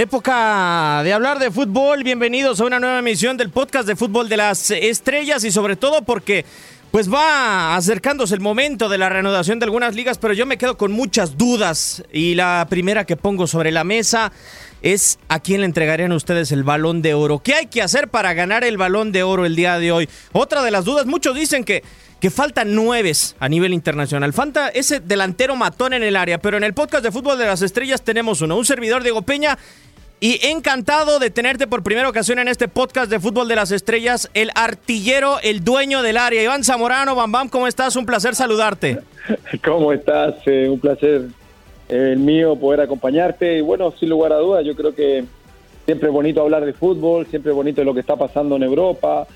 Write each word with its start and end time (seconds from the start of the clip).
Época 0.00 1.02
de 1.04 1.12
hablar 1.12 1.38
de 1.38 1.50
fútbol. 1.50 2.02
Bienvenidos 2.02 2.58
a 2.58 2.64
una 2.64 2.80
nueva 2.80 3.00
emisión 3.00 3.36
del 3.36 3.50
podcast 3.50 3.86
de 3.86 3.96
fútbol 3.96 4.30
de 4.30 4.38
las 4.38 4.70
estrellas 4.70 5.44
y 5.44 5.50
sobre 5.50 5.76
todo 5.76 6.00
porque 6.06 6.46
pues 6.90 7.12
va 7.12 7.76
acercándose 7.76 8.34
el 8.34 8.40
momento 8.40 8.88
de 8.88 8.96
la 8.96 9.10
reanudación 9.10 9.58
de 9.58 9.66
algunas 9.66 9.94
ligas, 9.94 10.16
pero 10.16 10.32
yo 10.32 10.46
me 10.46 10.56
quedo 10.56 10.78
con 10.78 10.90
muchas 10.90 11.36
dudas 11.36 12.02
y 12.10 12.34
la 12.34 12.66
primera 12.70 13.04
que 13.04 13.18
pongo 13.18 13.46
sobre 13.46 13.72
la 13.72 13.84
mesa 13.84 14.32
es 14.80 15.18
a 15.28 15.38
quién 15.38 15.60
le 15.60 15.66
entregarían 15.66 16.12
ustedes 16.12 16.50
el 16.50 16.64
balón 16.64 17.02
de 17.02 17.12
oro. 17.12 17.40
¿Qué 17.40 17.52
hay 17.52 17.66
que 17.66 17.82
hacer 17.82 18.08
para 18.08 18.32
ganar 18.32 18.64
el 18.64 18.78
balón 18.78 19.12
de 19.12 19.22
oro 19.22 19.44
el 19.44 19.54
día 19.54 19.78
de 19.78 19.92
hoy? 19.92 20.08
Otra 20.32 20.62
de 20.62 20.70
las 20.70 20.86
dudas, 20.86 21.04
muchos 21.04 21.36
dicen 21.36 21.62
que 21.62 21.82
que 22.20 22.30
faltan 22.30 22.74
nueves 22.74 23.34
a 23.40 23.48
nivel 23.48 23.72
internacional. 23.72 24.32
Falta 24.32 24.68
ese 24.68 25.00
delantero 25.00 25.56
matón 25.56 25.94
en 25.94 26.02
el 26.02 26.16
área, 26.16 26.38
pero 26.38 26.58
en 26.58 26.64
el 26.64 26.74
podcast 26.74 27.02
de 27.02 27.10
Fútbol 27.10 27.38
de 27.38 27.46
las 27.46 27.62
Estrellas 27.62 28.02
tenemos 28.02 28.42
uno, 28.42 28.56
un 28.56 28.66
servidor 28.66 29.02
Diego 29.02 29.22
Peña. 29.22 29.58
Y 30.22 30.38
encantado 30.46 31.18
de 31.18 31.30
tenerte 31.30 31.66
por 31.66 31.82
primera 31.82 32.06
ocasión 32.06 32.38
en 32.38 32.48
este 32.48 32.68
podcast 32.68 33.10
de 33.10 33.18
Fútbol 33.18 33.48
de 33.48 33.56
las 33.56 33.70
Estrellas, 33.70 34.28
el 34.34 34.50
artillero, 34.54 35.38
el 35.42 35.64
dueño 35.64 36.02
del 36.02 36.18
área. 36.18 36.42
Iván 36.42 36.62
Zamorano, 36.62 37.14
Bam 37.14 37.32
Bam, 37.32 37.48
¿cómo 37.48 37.66
estás? 37.66 37.96
Un 37.96 38.04
placer 38.04 38.34
saludarte. 38.34 38.98
¿Cómo 39.64 39.94
estás? 39.94 40.34
Eh, 40.44 40.68
un 40.68 40.78
placer 40.78 41.28
eh, 41.88 42.10
el 42.12 42.18
mío 42.18 42.54
poder 42.54 42.82
acompañarte. 42.82 43.56
Y 43.56 43.60
bueno, 43.62 43.94
sin 43.98 44.10
lugar 44.10 44.34
a 44.34 44.36
dudas, 44.36 44.62
yo 44.62 44.76
creo 44.76 44.94
que 44.94 45.24
siempre 45.86 46.08
es 46.08 46.12
bonito 46.12 46.42
hablar 46.42 46.66
de 46.66 46.74
fútbol, 46.74 47.26
siempre 47.26 47.52
es 47.52 47.56
bonito 47.56 47.82
lo 47.82 47.94
que 47.94 48.00
está 48.00 48.16
pasando 48.16 48.56
en 48.56 48.62
Europa, 48.62 49.26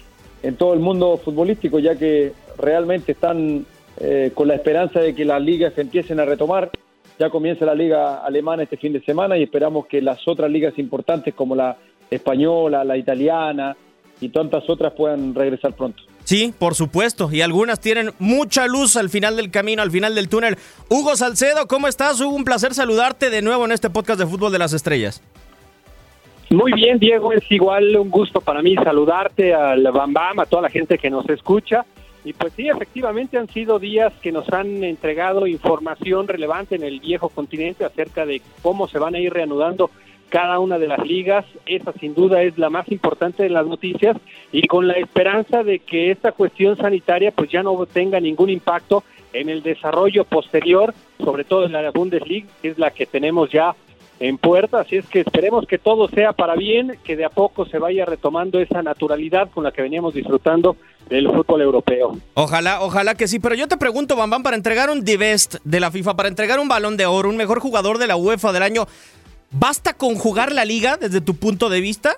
en 0.42 0.54
todo 0.56 0.74
el 0.74 0.80
mundo 0.80 1.16
futbolístico, 1.16 1.78
ya 1.78 1.96
que 1.96 2.34
realmente 2.58 3.12
están 3.12 3.64
eh, 4.00 4.32
con 4.34 4.48
la 4.48 4.54
esperanza 4.56 5.00
de 5.00 5.14
que 5.14 5.24
las 5.24 5.40
ligas 5.40 5.72
empiecen 5.78 6.20
a 6.20 6.26
retomar. 6.26 6.70
Ya 7.18 7.30
comienza 7.30 7.64
la 7.64 7.74
liga 7.74 8.24
alemana 8.24 8.64
este 8.64 8.76
fin 8.76 8.92
de 8.92 9.00
semana 9.02 9.38
y 9.38 9.44
esperamos 9.44 9.86
que 9.86 10.02
las 10.02 10.26
otras 10.26 10.50
ligas 10.50 10.78
importantes 10.78 11.34
como 11.34 11.54
la 11.54 11.76
española, 12.10 12.84
la 12.84 12.96
italiana 12.96 13.76
y 14.20 14.28
tantas 14.30 14.68
otras 14.68 14.92
puedan 14.94 15.34
regresar 15.34 15.74
pronto. 15.74 16.02
Sí, 16.24 16.54
por 16.58 16.74
supuesto, 16.74 17.28
y 17.30 17.42
algunas 17.42 17.80
tienen 17.80 18.12
mucha 18.18 18.66
luz 18.66 18.96
al 18.96 19.10
final 19.10 19.36
del 19.36 19.50
camino, 19.50 19.82
al 19.82 19.90
final 19.90 20.14
del 20.14 20.28
túnel. 20.28 20.56
Hugo 20.88 21.16
Salcedo, 21.16 21.66
¿cómo 21.68 21.86
estás? 21.86 22.18
Hugo, 22.20 22.34
un 22.34 22.44
placer 22.44 22.72
saludarte 22.72 23.28
de 23.28 23.42
nuevo 23.42 23.64
en 23.66 23.72
este 23.72 23.90
podcast 23.90 24.18
de 24.18 24.26
Fútbol 24.26 24.50
de 24.50 24.58
las 24.58 24.72
Estrellas. 24.72 25.22
Muy 26.50 26.72
bien, 26.72 26.98
Diego, 26.98 27.32
es 27.32 27.44
igual 27.50 27.96
un 27.96 28.10
gusto 28.10 28.40
para 28.40 28.62
mí 28.62 28.74
saludarte 28.76 29.52
al 29.54 29.82
Bam 29.82 30.12
Bam, 30.12 30.40
a 30.40 30.46
toda 30.46 30.62
la 30.62 30.70
gente 30.70 30.98
que 30.98 31.10
nos 31.10 31.28
escucha. 31.28 31.84
Y 32.24 32.32
pues 32.32 32.54
sí, 32.54 32.68
efectivamente 32.68 33.36
han 33.36 33.48
sido 33.48 33.78
días 33.78 34.12
que 34.22 34.32
nos 34.32 34.50
han 34.52 34.82
entregado 34.82 35.46
información 35.46 36.26
relevante 36.26 36.74
en 36.74 36.82
el 36.82 37.00
viejo 37.00 37.28
continente 37.28 37.84
acerca 37.84 38.24
de 38.24 38.40
cómo 38.62 38.88
se 38.88 38.98
van 38.98 39.14
a 39.14 39.20
ir 39.20 39.32
reanudando 39.32 39.90
cada 40.30 40.58
una 40.58 40.78
de 40.78 40.88
las 40.88 41.06
ligas. 41.06 41.44
Esa 41.66 41.92
sin 41.92 42.14
duda 42.14 42.42
es 42.42 42.56
la 42.56 42.70
más 42.70 42.90
importante 42.90 43.42
de 43.42 43.50
las 43.50 43.66
noticias 43.66 44.16
y 44.52 44.66
con 44.66 44.88
la 44.88 44.94
esperanza 44.94 45.62
de 45.62 45.80
que 45.80 46.10
esta 46.10 46.32
cuestión 46.32 46.76
sanitaria 46.76 47.30
pues 47.30 47.50
ya 47.50 47.62
no 47.62 47.84
tenga 47.86 48.18
ningún 48.20 48.48
impacto 48.48 49.04
en 49.34 49.50
el 49.50 49.62
desarrollo 49.62 50.24
posterior, 50.24 50.94
sobre 51.18 51.44
todo 51.44 51.66
en 51.66 51.72
la 51.72 51.90
Bundesliga, 51.90 52.48
que 52.62 52.68
es 52.68 52.78
la 52.78 52.90
que 52.90 53.04
tenemos 53.04 53.50
ya 53.50 53.74
en 54.20 54.38
puerta, 54.38 54.80
así 54.80 54.96
es 54.96 55.06
que 55.06 55.20
esperemos 55.20 55.66
que 55.66 55.78
todo 55.78 56.08
sea 56.08 56.32
para 56.32 56.54
bien, 56.54 56.98
que 57.04 57.16
de 57.16 57.24
a 57.24 57.30
poco 57.30 57.66
se 57.66 57.78
vaya 57.78 58.04
retomando 58.04 58.60
esa 58.60 58.82
naturalidad 58.82 59.50
con 59.50 59.64
la 59.64 59.72
que 59.72 59.82
veníamos 59.82 60.14
disfrutando 60.14 60.76
del 61.08 61.28
fútbol 61.28 61.62
europeo. 61.62 62.16
Ojalá, 62.34 62.82
ojalá 62.82 63.14
que 63.14 63.26
sí, 63.26 63.38
pero 63.38 63.54
yo 63.54 63.66
te 63.66 63.76
pregunto, 63.76 64.16
Bambam, 64.16 64.42
para 64.42 64.56
entregar 64.56 64.90
un 64.90 65.04
Divest 65.04 65.56
de 65.64 65.80
la 65.80 65.90
FIFA, 65.90 66.14
para 66.14 66.28
entregar 66.28 66.58
un 66.60 66.68
balón 66.68 66.96
de 66.96 67.06
oro, 67.06 67.28
un 67.28 67.36
mejor 67.36 67.60
jugador 67.60 67.98
de 67.98 68.06
la 68.06 68.16
UEFA 68.16 68.52
del 68.52 68.62
año, 68.62 68.86
¿basta 69.50 69.94
con 69.94 70.14
jugar 70.14 70.52
la 70.52 70.64
liga 70.64 70.96
desde 70.96 71.20
tu 71.20 71.34
punto 71.34 71.68
de 71.68 71.80
vista? 71.80 72.16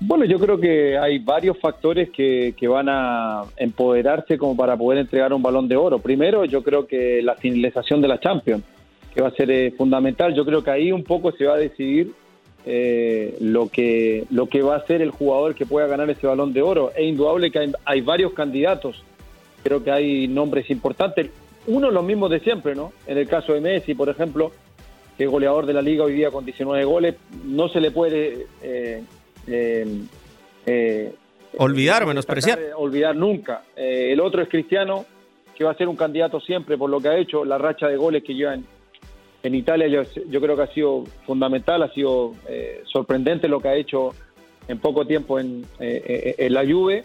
Bueno, 0.00 0.24
yo 0.24 0.38
creo 0.38 0.60
que 0.60 0.96
hay 0.96 1.18
varios 1.18 1.58
factores 1.58 2.10
que, 2.10 2.54
que, 2.56 2.68
van 2.68 2.88
a 2.88 3.42
empoderarse 3.56 4.38
como 4.38 4.56
para 4.56 4.76
poder 4.76 5.00
entregar 5.00 5.32
un 5.32 5.42
balón 5.42 5.66
de 5.66 5.74
oro. 5.74 5.98
Primero, 5.98 6.44
yo 6.44 6.62
creo 6.62 6.86
que 6.86 7.20
la 7.20 7.34
finalización 7.34 8.00
de 8.00 8.06
la 8.06 8.20
Champions, 8.20 8.62
que 9.18 9.22
va 9.22 9.30
a 9.30 9.32
ser 9.32 9.50
eh, 9.50 9.72
fundamental. 9.72 10.32
Yo 10.32 10.44
creo 10.44 10.62
que 10.62 10.70
ahí 10.70 10.92
un 10.92 11.02
poco 11.02 11.32
se 11.32 11.44
va 11.44 11.54
a 11.54 11.56
decidir 11.56 12.12
eh, 12.64 13.36
lo, 13.40 13.68
que, 13.68 14.24
lo 14.30 14.46
que 14.46 14.62
va 14.62 14.76
a 14.76 14.86
ser 14.86 15.02
el 15.02 15.10
jugador 15.10 15.56
que 15.56 15.66
pueda 15.66 15.88
ganar 15.88 16.08
ese 16.08 16.28
balón 16.28 16.52
de 16.52 16.62
oro. 16.62 16.92
Es 16.94 17.02
indudable 17.02 17.50
que 17.50 17.58
hay, 17.58 17.72
hay 17.84 18.00
varios 18.00 18.32
candidatos. 18.32 19.02
Creo 19.64 19.82
que 19.82 19.90
hay 19.90 20.28
nombres 20.28 20.70
importantes. 20.70 21.32
Uno, 21.66 21.90
los 21.90 22.04
mismos 22.04 22.30
de 22.30 22.38
siempre, 22.38 22.76
¿no? 22.76 22.92
En 23.08 23.18
el 23.18 23.26
caso 23.26 23.54
de 23.54 23.60
Messi, 23.60 23.92
por 23.96 24.08
ejemplo, 24.08 24.52
que 25.16 25.24
es 25.24 25.30
goleador 25.30 25.66
de 25.66 25.72
la 25.72 25.82
liga 25.82 26.04
hoy 26.04 26.12
día 26.12 26.30
con 26.30 26.44
19 26.44 26.84
goles, 26.84 27.16
no 27.44 27.68
se 27.70 27.80
le 27.80 27.90
puede... 27.90 28.46
Eh, 28.62 29.02
olvidar, 31.56 32.06
menospreciar. 32.06 32.60
Olvidar 32.76 33.16
nunca. 33.16 33.64
El 33.74 34.20
otro 34.20 34.42
es 34.42 34.48
Cristiano, 34.48 35.06
que 35.56 35.64
va 35.64 35.72
a 35.72 35.76
ser 35.76 35.88
un 35.88 35.96
candidato 35.96 36.38
siempre 36.38 36.78
por 36.78 36.88
lo 36.88 37.00
que 37.00 37.08
ha 37.08 37.18
hecho, 37.18 37.44
la 37.44 37.58
racha 37.58 37.88
de 37.88 37.96
goles 37.96 38.22
que 38.22 38.34
lleva 38.34 38.54
en, 38.54 38.64
en 39.42 39.54
Italia, 39.54 39.86
yo, 39.86 40.40
creo 40.40 40.56
que 40.56 40.62
ha 40.62 40.74
sido 40.74 41.04
fundamental, 41.24 41.82
ha 41.82 41.92
sido 41.92 42.34
eh, 42.48 42.82
sorprendente 42.86 43.48
lo 43.48 43.60
que 43.60 43.68
ha 43.68 43.76
hecho 43.76 44.10
en 44.66 44.78
poco 44.78 45.06
tiempo 45.06 45.38
en, 45.38 45.64
eh, 45.78 46.34
en, 46.38 46.52
la 46.52 46.66
Juve. 46.66 47.04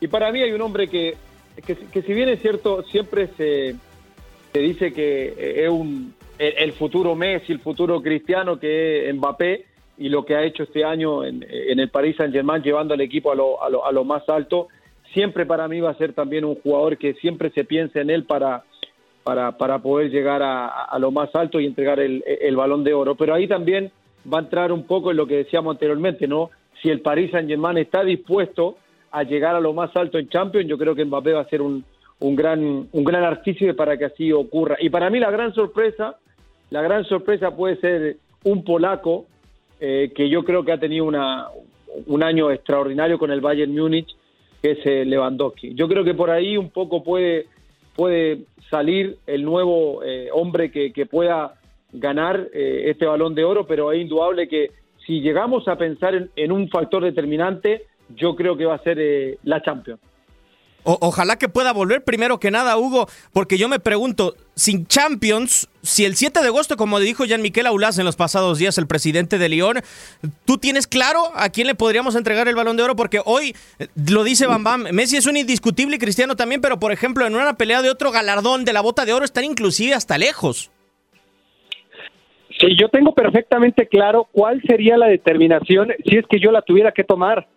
Y 0.00 0.06
para 0.06 0.30
mí 0.30 0.40
hay 0.42 0.52
un 0.52 0.60
hombre 0.60 0.88
que, 0.88 1.16
que, 1.66 2.02
si 2.02 2.14
bien 2.14 2.28
es 2.28 2.40
cierto, 2.40 2.82
siempre 2.84 3.28
se, 3.36 3.74
se 4.52 4.58
dice 4.60 4.92
que 4.92 5.64
es 5.64 5.68
un, 5.68 6.14
el, 6.38 6.72
futuro 6.72 7.14
Messi, 7.16 7.52
el 7.52 7.60
futuro 7.60 8.00
Cristiano, 8.00 8.58
que 8.58 9.08
es 9.08 9.14
Mbappé, 9.14 9.66
y 9.98 10.08
lo 10.08 10.24
que 10.24 10.36
ha 10.36 10.44
hecho 10.44 10.62
este 10.62 10.84
año 10.84 11.24
en, 11.24 11.44
en 11.48 11.80
el 11.80 11.90
Paris 11.90 12.16
Saint-Germain, 12.16 12.62
llevando 12.62 12.94
al 12.94 13.00
equipo 13.00 13.32
a 13.32 13.34
lo, 13.34 13.62
a, 13.62 13.68
lo, 13.68 13.84
a 13.84 13.92
lo, 13.92 14.04
más 14.04 14.26
alto, 14.28 14.68
siempre 15.12 15.46
para 15.46 15.68
mí 15.68 15.80
va 15.80 15.90
a 15.90 15.98
ser 15.98 16.12
también 16.12 16.44
un 16.44 16.54
jugador 16.54 16.96
que 16.96 17.14
siempre 17.14 17.50
se 17.50 17.64
piensa 17.64 18.00
en 18.00 18.08
él 18.08 18.24
para, 18.24 18.64
para, 19.24 19.56
para 19.56 19.78
poder 19.78 20.10
llegar 20.10 20.42
a, 20.42 20.66
a, 20.66 20.98
lo 20.98 21.10
más 21.10 21.34
alto 21.34 21.60
y 21.60 21.66
entregar 21.66 22.00
el, 22.00 22.24
el, 22.26 22.56
balón 22.56 22.84
de 22.84 22.94
oro. 22.94 23.14
Pero 23.14 23.34
ahí 23.34 23.46
también 23.46 23.90
va 24.32 24.38
a 24.38 24.42
entrar 24.42 24.72
un 24.72 24.84
poco 24.84 25.10
en 25.10 25.16
lo 25.16 25.26
que 25.26 25.36
decíamos 25.36 25.74
anteriormente, 25.74 26.26
¿no? 26.26 26.50
Si 26.80 26.90
el 26.90 27.00
Paris 27.00 27.30
Saint-Germain 27.30 27.78
está 27.78 28.02
dispuesto 28.02 28.76
a 29.10 29.22
llegar 29.22 29.54
a 29.54 29.60
lo 29.60 29.72
más 29.72 29.94
alto 29.96 30.18
en 30.18 30.28
Champions, 30.28 30.68
yo 30.68 30.78
creo 30.78 30.94
que 30.94 31.04
Mbappé 31.04 31.32
va 31.32 31.42
a 31.42 31.48
ser 31.48 31.62
un, 31.62 31.84
un 32.20 32.36
gran, 32.36 32.88
un 32.90 33.04
gran 33.04 33.24
artífice 33.24 33.74
para 33.74 33.96
que 33.96 34.06
así 34.06 34.32
ocurra. 34.32 34.76
Y 34.80 34.90
para 34.90 35.10
mí 35.10 35.18
la 35.18 35.30
gran 35.30 35.52
sorpresa, 35.54 36.16
la 36.70 36.82
gran 36.82 37.04
sorpresa 37.04 37.54
puede 37.54 37.76
ser 37.76 38.16
un 38.44 38.64
polaco 38.64 39.26
eh, 39.80 40.12
que 40.14 40.28
yo 40.28 40.44
creo 40.44 40.64
que 40.64 40.72
ha 40.72 40.78
tenido 40.78 41.04
una, 41.04 41.48
un 42.06 42.22
año 42.22 42.50
extraordinario 42.50 43.18
con 43.18 43.30
el 43.30 43.40
Bayern 43.40 43.74
Múnich, 43.74 44.16
que 44.62 44.72
es 44.72 44.78
eh, 44.84 45.04
Lewandowski. 45.04 45.74
Yo 45.74 45.88
creo 45.88 46.04
que 46.04 46.14
por 46.14 46.30
ahí 46.30 46.56
un 46.56 46.70
poco 46.70 47.02
puede, 47.02 47.46
puede 47.94 48.44
salir 48.70 49.18
el 49.26 49.44
nuevo 49.44 50.02
eh, 50.02 50.28
hombre 50.32 50.70
que, 50.70 50.92
que, 50.92 51.06
pueda 51.06 51.54
ganar 51.92 52.48
eh, 52.52 52.84
este 52.86 53.06
balón 53.06 53.34
de 53.34 53.44
oro, 53.44 53.66
pero 53.66 53.92
es 53.92 54.00
indudable 54.00 54.48
que 54.48 54.70
si 55.06 55.20
llegamos 55.20 55.68
a 55.68 55.76
pensar 55.76 56.14
en, 56.14 56.30
en 56.36 56.52
un 56.52 56.68
factor 56.68 57.04
determinante, 57.04 57.82
yo 58.16 58.34
creo 58.34 58.56
que 58.56 58.64
va 58.64 58.74
a 58.74 58.82
ser 58.82 58.98
eh, 59.00 59.38
la 59.44 59.62
Champions. 59.62 60.00
O 60.84 60.98
ojalá 61.00 61.36
que 61.38 61.48
pueda 61.48 61.72
volver 61.72 62.02
primero 62.02 62.40
que 62.40 62.50
nada, 62.50 62.76
Hugo, 62.76 63.08
porque 63.32 63.56
yo 63.56 63.68
me 63.68 63.78
pregunto, 63.78 64.34
sin 64.54 64.86
Champions, 64.86 65.68
si 65.82 66.04
el 66.04 66.16
7 66.16 66.40
de 66.40 66.48
agosto, 66.48 66.76
como 66.76 66.98
dijo 66.98 67.24
Jean-Miquel 67.24 67.66
Aulas 67.66 67.98
en 67.98 68.04
los 68.04 68.16
pasados 68.16 68.58
días, 68.58 68.78
el 68.78 68.86
presidente 68.86 69.38
de 69.38 69.48
Lyon, 69.48 69.80
¿tú 70.44 70.58
tienes 70.58 70.86
claro 70.86 71.30
a 71.34 71.50
quién 71.50 71.68
le 71.68 71.74
podríamos 71.74 72.16
entregar 72.16 72.48
el 72.48 72.56
balón 72.56 72.76
de 72.76 72.82
oro? 72.82 72.96
Porque 72.96 73.20
hoy, 73.24 73.54
lo 74.10 74.24
dice 74.24 74.46
Bam 74.46 74.64
Bam, 74.64 74.86
Messi 74.92 75.16
es 75.16 75.26
un 75.26 75.36
indiscutible 75.36 75.98
Cristiano 75.98 76.34
también, 76.34 76.60
pero 76.60 76.80
por 76.80 76.92
ejemplo, 76.92 77.26
en 77.26 77.34
una 77.34 77.54
pelea 77.54 77.82
de 77.82 77.90
otro 77.90 78.10
galardón 78.10 78.64
de 78.64 78.72
la 78.72 78.80
bota 78.80 79.04
de 79.04 79.12
oro 79.12 79.24
están 79.24 79.44
inclusive 79.44 79.94
hasta 79.94 80.18
lejos. 80.18 80.70
Sí, 82.58 82.76
yo 82.78 82.88
tengo 82.88 83.14
perfectamente 83.14 83.88
claro 83.88 84.28
cuál 84.30 84.60
sería 84.62 84.96
la 84.96 85.06
determinación 85.06 85.92
si 86.04 86.16
es 86.16 86.26
que 86.28 86.38
yo 86.38 86.52
la 86.52 86.62
tuviera 86.62 86.92
que 86.92 87.04
tomar. 87.04 87.48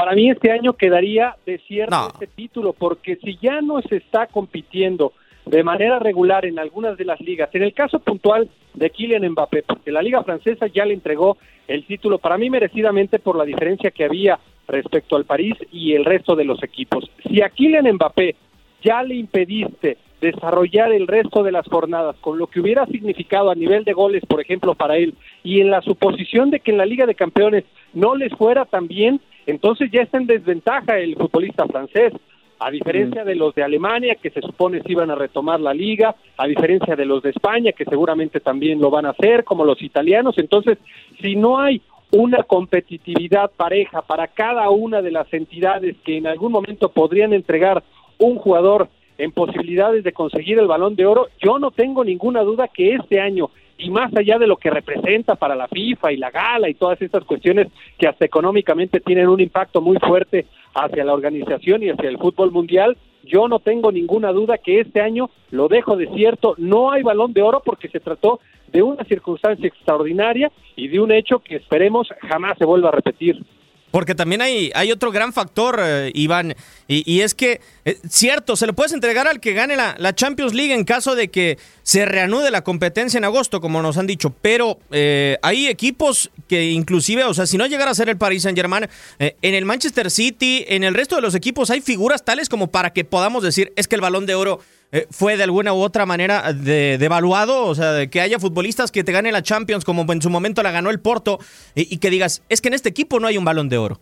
Para 0.00 0.14
mí 0.14 0.30
este 0.30 0.50
año 0.50 0.72
quedaría 0.72 1.36
desierto 1.44 1.94
No. 1.94 2.08
este 2.08 2.26
título, 2.26 2.72
porque 2.72 3.16
si 3.16 3.36
ya 3.36 3.60
no 3.60 3.82
se 3.82 3.96
está 3.96 4.28
compitiendo 4.28 5.12
de 5.44 5.62
manera 5.62 5.98
regular 5.98 6.46
en 6.46 6.58
algunas 6.58 6.96
de 6.96 7.04
las 7.04 7.20
ligas, 7.20 7.50
en 7.54 7.64
el 7.64 7.74
caso 7.74 7.98
puntual 7.98 8.48
de 8.72 8.88
Kylian 8.88 9.28
Mbappé, 9.32 9.62
porque 9.64 9.92
la 9.92 10.00
liga 10.00 10.24
francesa 10.24 10.68
ya 10.68 10.86
le 10.86 10.94
entregó 10.94 11.36
el 11.68 11.84
título 11.84 12.16
para 12.16 12.38
mí 12.38 12.48
merecidamente 12.48 13.18
por 13.18 13.36
la 13.36 13.44
diferencia 13.44 13.90
que 13.90 14.04
había 14.04 14.38
respecto 14.68 15.16
al 15.16 15.26
París 15.26 15.54
y 15.70 15.92
el 15.92 16.06
resto 16.06 16.34
de 16.34 16.46
los 16.46 16.62
equipos. 16.62 17.10
Si 17.28 17.42
a 17.42 17.50
Kylian 17.50 17.92
Mbappé 17.92 18.36
ya 18.82 19.02
le 19.02 19.16
impediste 19.16 19.98
desarrollar 20.22 20.92
el 20.92 21.06
resto 21.08 21.42
de 21.42 21.52
las 21.52 21.66
jornadas 21.66 22.16
con 22.22 22.38
lo 22.38 22.46
que 22.46 22.60
hubiera 22.60 22.86
significado 22.86 23.50
a 23.50 23.54
nivel 23.54 23.84
de 23.84 23.92
goles, 23.92 24.24
por 24.26 24.40
ejemplo, 24.40 24.74
para 24.74 24.96
él, 24.96 25.14
y 25.42 25.60
en 25.60 25.70
la 25.70 25.82
suposición 25.82 26.50
de 26.50 26.60
que 26.60 26.70
en 26.70 26.78
la 26.78 26.86
Liga 26.86 27.06
de 27.06 27.14
Campeones 27.14 27.64
no 27.94 28.14
les 28.14 28.32
fuera 28.34 28.64
tan 28.64 28.86
bien, 28.86 29.20
entonces 29.46 29.90
ya 29.92 30.02
está 30.02 30.18
en 30.18 30.26
desventaja 30.26 30.98
el 30.98 31.16
futbolista 31.16 31.66
francés, 31.66 32.12
a 32.58 32.70
diferencia 32.70 33.24
de 33.24 33.34
los 33.34 33.54
de 33.54 33.62
Alemania, 33.62 34.16
que 34.16 34.30
se 34.30 34.42
supone 34.42 34.82
se 34.82 34.92
iban 34.92 35.10
a 35.10 35.14
retomar 35.14 35.60
la 35.60 35.72
liga, 35.72 36.14
a 36.36 36.46
diferencia 36.46 36.94
de 36.94 37.06
los 37.06 37.22
de 37.22 37.30
España, 37.30 37.72
que 37.72 37.86
seguramente 37.86 38.40
también 38.40 38.80
lo 38.80 38.90
van 38.90 39.06
a 39.06 39.10
hacer, 39.10 39.44
como 39.44 39.64
los 39.64 39.80
italianos, 39.82 40.36
entonces, 40.36 40.78
si 41.20 41.36
no 41.36 41.58
hay 41.58 41.80
una 42.12 42.42
competitividad 42.42 43.50
pareja 43.56 44.02
para 44.02 44.26
cada 44.26 44.68
una 44.70 45.00
de 45.00 45.10
las 45.10 45.32
entidades 45.32 45.96
que 46.04 46.18
en 46.18 46.26
algún 46.26 46.52
momento 46.52 46.90
podrían 46.90 47.32
entregar 47.32 47.82
un 48.18 48.36
jugador 48.36 48.88
en 49.16 49.32
posibilidades 49.32 50.02
de 50.02 50.12
conseguir 50.12 50.58
el 50.58 50.66
balón 50.66 50.96
de 50.96 51.06
oro, 51.06 51.28
yo 51.40 51.58
no 51.58 51.70
tengo 51.70 52.04
ninguna 52.04 52.42
duda 52.42 52.68
que 52.68 52.94
este 52.94 53.20
año, 53.20 53.50
y 53.80 53.90
más 53.90 54.14
allá 54.14 54.38
de 54.38 54.46
lo 54.46 54.56
que 54.56 54.70
representa 54.70 55.36
para 55.36 55.56
la 55.56 55.66
FIFA 55.66 56.12
y 56.12 56.18
la 56.18 56.30
gala 56.30 56.68
y 56.68 56.74
todas 56.74 57.00
estas 57.00 57.24
cuestiones 57.24 57.68
que 57.98 58.06
hasta 58.06 58.26
económicamente 58.26 59.00
tienen 59.00 59.28
un 59.28 59.40
impacto 59.40 59.80
muy 59.80 59.96
fuerte 59.98 60.46
hacia 60.74 61.04
la 61.04 61.14
organización 61.14 61.82
y 61.82 61.88
hacia 61.88 62.08
el 62.08 62.18
fútbol 62.18 62.50
mundial, 62.50 62.96
yo 63.24 63.48
no 63.48 63.58
tengo 63.58 63.90
ninguna 63.90 64.32
duda 64.32 64.58
que 64.58 64.80
este 64.80 65.00
año 65.00 65.30
lo 65.50 65.68
dejo 65.68 65.96
desierto, 65.96 66.54
no 66.58 66.90
hay 66.90 67.02
balón 67.02 67.32
de 67.32 67.42
oro 67.42 67.62
porque 67.64 67.88
se 67.88 68.00
trató 68.00 68.40
de 68.70 68.82
una 68.82 69.02
circunstancia 69.04 69.66
extraordinaria 69.66 70.52
y 70.76 70.88
de 70.88 71.00
un 71.00 71.10
hecho 71.10 71.38
que 71.38 71.56
esperemos 71.56 72.08
jamás 72.28 72.58
se 72.58 72.64
vuelva 72.64 72.90
a 72.90 72.92
repetir. 72.92 73.42
Porque 73.90 74.14
también 74.14 74.42
hay, 74.42 74.70
hay 74.74 74.92
otro 74.92 75.10
gran 75.10 75.32
factor, 75.32 75.80
eh, 75.82 76.12
Iván, 76.14 76.54
y, 76.86 77.10
y 77.10 77.22
es 77.22 77.34
que, 77.34 77.60
eh, 77.84 77.98
cierto, 78.08 78.56
se 78.56 78.66
lo 78.66 78.74
puedes 78.74 78.92
entregar 78.92 79.26
al 79.28 79.40
que 79.40 79.52
gane 79.52 79.76
la, 79.76 79.96
la 79.98 80.14
Champions 80.14 80.54
League 80.54 80.72
en 80.72 80.84
caso 80.84 81.14
de 81.14 81.28
que 81.28 81.58
se 81.82 82.04
reanude 82.04 82.50
la 82.50 82.62
competencia 82.62 83.18
en 83.18 83.24
agosto, 83.24 83.60
como 83.60 83.82
nos 83.82 83.98
han 83.98 84.06
dicho, 84.06 84.30
pero 84.42 84.78
eh, 84.90 85.38
hay 85.42 85.66
equipos 85.66 86.30
que 86.48 86.70
inclusive, 86.70 87.24
o 87.24 87.34
sea, 87.34 87.46
si 87.46 87.58
no 87.58 87.66
llegara 87.66 87.90
a 87.90 87.94
ser 87.94 88.08
el 88.08 88.16
Paris 88.16 88.42
Saint 88.42 88.56
Germain, 88.56 88.88
eh, 89.18 89.36
en 89.42 89.54
el 89.54 89.64
Manchester 89.64 90.10
City, 90.10 90.64
en 90.68 90.84
el 90.84 90.94
resto 90.94 91.16
de 91.16 91.22
los 91.22 91.34
equipos 91.34 91.70
hay 91.70 91.80
figuras 91.80 92.24
tales 92.24 92.48
como 92.48 92.68
para 92.68 92.92
que 92.92 93.04
podamos 93.04 93.42
decir, 93.42 93.72
es 93.76 93.88
que 93.88 93.96
el 93.96 94.00
balón 94.00 94.26
de 94.26 94.34
oro 94.34 94.60
eh, 94.92 95.06
fue 95.10 95.36
de 95.36 95.44
alguna 95.44 95.72
u 95.72 95.80
otra 95.80 96.04
manera 96.06 96.52
de- 96.52 96.98
devaluado, 96.98 97.66
o 97.66 97.74
sea, 97.74 97.92
de 97.92 98.10
que 98.10 98.20
haya 98.20 98.38
futbolistas 98.38 98.90
que 98.90 99.04
te 99.04 99.12
ganen 99.12 99.32
la 99.32 99.42
Champions 99.42 99.84
como 99.84 100.10
en 100.12 100.20
su 100.22 100.30
momento 100.30 100.62
la 100.62 100.70
ganó 100.72 100.90
el 100.90 101.00
Porto 101.00 101.38
y, 101.74 101.98
que 101.98 102.10
digas, 102.10 102.42
es 102.48 102.60
que 102.60 102.68
en 102.68 102.74
este 102.74 102.88
equipo 102.88 103.20
no 103.20 103.26
hay 103.26 103.38
un 103.38 103.44
balón 103.44 103.68
de 103.68 103.78
oro. 103.78 104.00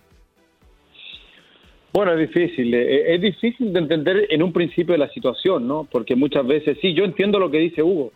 Bueno, 1.92 2.12
es 2.12 2.18
difícil, 2.28 2.72
eh, 2.74 3.14
es 3.14 3.20
difícil 3.20 3.72
de 3.72 3.78
entender 3.80 4.26
en 4.30 4.42
un 4.42 4.52
principio 4.52 4.92
de 4.92 4.98
la 4.98 5.08
situación, 5.10 5.66
¿no? 5.66 5.86
Porque 5.90 6.14
muchas 6.14 6.46
veces, 6.46 6.78
sí, 6.80 6.92
yo 6.94 7.04
entiendo 7.04 7.38
lo 7.38 7.50
que 7.50 7.58
dice 7.58 7.82
Hugo, 7.82 8.12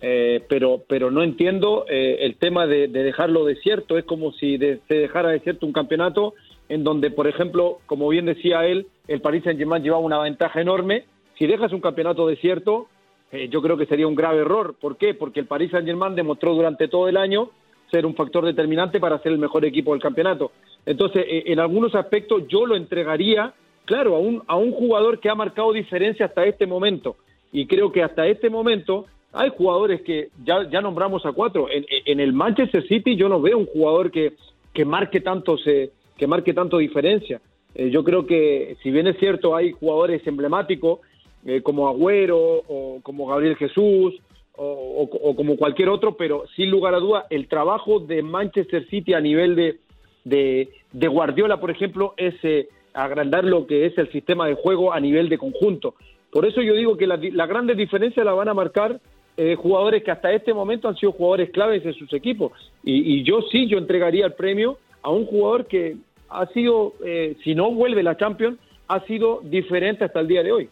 eh, 0.00 0.40
pero, 0.48 0.82
pero 0.88 1.10
no 1.10 1.22
entiendo 1.22 1.84
eh, 1.88 2.18
el 2.20 2.36
tema 2.36 2.66
de, 2.66 2.88
de 2.88 3.02
dejarlo 3.02 3.44
desierto. 3.44 3.98
Es 3.98 4.04
como 4.04 4.32
si 4.32 4.56
de- 4.56 4.80
se 4.88 4.94
dejara 4.94 5.30
desierto 5.30 5.66
un 5.66 5.72
campeonato 5.72 6.34
en 6.68 6.84
donde, 6.84 7.10
por 7.10 7.26
ejemplo, 7.28 7.78
como 7.86 8.08
bien 8.08 8.26
decía 8.26 8.64
él, 8.66 8.86
el 9.08 9.20
Paris 9.20 9.44
Saint-Germain 9.44 9.82
llevaba 9.82 10.02
una 10.02 10.20
ventaja 10.20 10.60
enorme. 10.60 11.04
Si 11.38 11.46
dejas 11.46 11.72
un 11.72 11.80
campeonato 11.80 12.26
desierto, 12.26 12.88
eh, 13.30 13.48
yo 13.48 13.62
creo 13.62 13.76
que 13.76 13.86
sería 13.86 14.06
un 14.06 14.14
grave 14.14 14.40
error. 14.40 14.74
¿Por 14.80 14.96
qué? 14.96 15.14
Porque 15.14 15.40
el 15.40 15.46
Paris 15.46 15.70
Saint-Germain 15.70 16.14
demostró 16.14 16.54
durante 16.54 16.88
todo 16.88 17.08
el 17.08 17.16
año 17.16 17.50
ser 17.90 18.06
un 18.06 18.14
factor 18.14 18.44
determinante 18.44 19.00
para 19.00 19.18
ser 19.18 19.32
el 19.32 19.38
mejor 19.38 19.64
equipo 19.64 19.92
del 19.92 20.02
campeonato. 20.02 20.52
Entonces, 20.86 21.24
eh, 21.28 21.44
en 21.46 21.60
algunos 21.60 21.94
aspectos 21.94 22.44
yo 22.48 22.66
lo 22.66 22.76
entregaría, 22.76 23.52
claro, 23.84 24.16
a 24.16 24.18
un, 24.18 24.42
a 24.46 24.56
un 24.56 24.72
jugador 24.72 25.20
que 25.20 25.30
ha 25.30 25.34
marcado 25.34 25.72
diferencia 25.72 26.26
hasta 26.26 26.44
este 26.44 26.66
momento. 26.66 27.16
Y 27.52 27.66
creo 27.66 27.92
que 27.92 28.02
hasta 28.02 28.26
este 28.26 28.48
momento 28.48 29.06
hay 29.32 29.50
jugadores 29.50 30.02
que 30.02 30.28
ya, 30.44 30.80
nombramos 30.80 31.24
a 31.24 31.32
cuatro. 31.32 31.68
En, 31.70 32.20
el 32.20 32.32
Manchester 32.32 32.86
City 32.86 33.16
yo 33.16 33.28
no 33.28 33.40
veo 33.40 33.58
un 33.58 33.66
jugador 33.66 34.10
que, 34.10 34.34
que 34.72 34.84
marque 34.84 35.20
tanto 35.20 35.56
se, 35.58 35.90
que 36.16 36.26
marque 36.26 36.52
tanto 36.52 36.78
diferencia. 36.78 37.40
Eh, 37.74 37.90
yo 37.90 38.04
creo 38.04 38.26
que 38.26 38.76
si 38.82 38.90
bien 38.90 39.06
es 39.06 39.18
cierto 39.18 39.56
hay 39.56 39.72
jugadores 39.72 40.26
emblemáticos 40.26 41.00
eh, 41.46 41.62
como 41.62 41.88
Agüero 41.88 42.38
o 42.38 43.00
como 43.02 43.26
Gabriel 43.26 43.56
Jesús 43.56 44.14
o, 44.54 45.34
como 45.34 45.56
cualquier 45.56 45.88
otro, 45.88 46.16
pero 46.16 46.44
sin 46.54 46.70
lugar 46.70 46.94
a 46.94 46.98
duda 46.98 47.26
el 47.30 47.48
trabajo 47.48 48.00
de 48.00 48.22
Manchester 48.22 48.86
City 48.88 49.14
a 49.14 49.20
nivel 49.20 49.56
de, 49.56 50.68
de, 50.92 51.08
Guardiola, 51.08 51.58
por 51.58 51.70
ejemplo, 51.70 52.14
es 52.16 52.34
eh, 52.42 52.68
agrandar 52.92 53.44
lo 53.44 53.66
que 53.66 53.86
es 53.86 53.96
el 53.98 54.12
sistema 54.12 54.46
de 54.46 54.54
juego 54.54 54.92
a 54.92 55.00
nivel 55.00 55.28
de 55.28 55.38
conjunto. 55.38 55.94
Por 56.30 56.46
eso 56.46 56.60
yo 56.62 56.74
digo 56.74 56.96
que 56.96 57.06
la, 57.06 57.18
la 57.18 57.46
grandes 57.46 57.76
diferencias 57.76 58.24
la 58.24 58.32
van 58.32 58.48
a 58.48 58.54
marcar 58.54 59.00
eh, 59.36 59.56
jugadores 59.56 60.04
que 60.04 60.10
hasta 60.10 60.32
este 60.32 60.52
momento 60.52 60.88
han 60.88 60.96
sido 60.96 61.12
jugadores 61.12 61.50
claves 61.50 61.84
en 61.84 61.94
sus 61.94 62.12
equipos. 62.12 62.52
Y, 62.84 63.16
y 63.20 63.24
yo 63.24 63.40
sí, 63.50 63.66
yo 63.66 63.78
entregaría 63.78 64.26
el 64.26 64.34
premio 64.34 64.78
a 65.02 65.10
un 65.10 65.26
jugador 65.26 65.66
que 65.66 65.96
ha 66.28 66.46
sido, 66.46 66.94
eh, 67.04 67.36
si 67.42 67.54
no 67.54 67.70
vuelve 67.70 68.02
la 68.02 68.16
Champions, 68.16 68.58
ha 68.88 69.00
sido 69.06 69.40
diferente 69.42 70.04
hasta 70.04 70.20
el 70.20 70.28
día 70.28 70.42
de 70.42 70.52
hoy. 70.52 70.68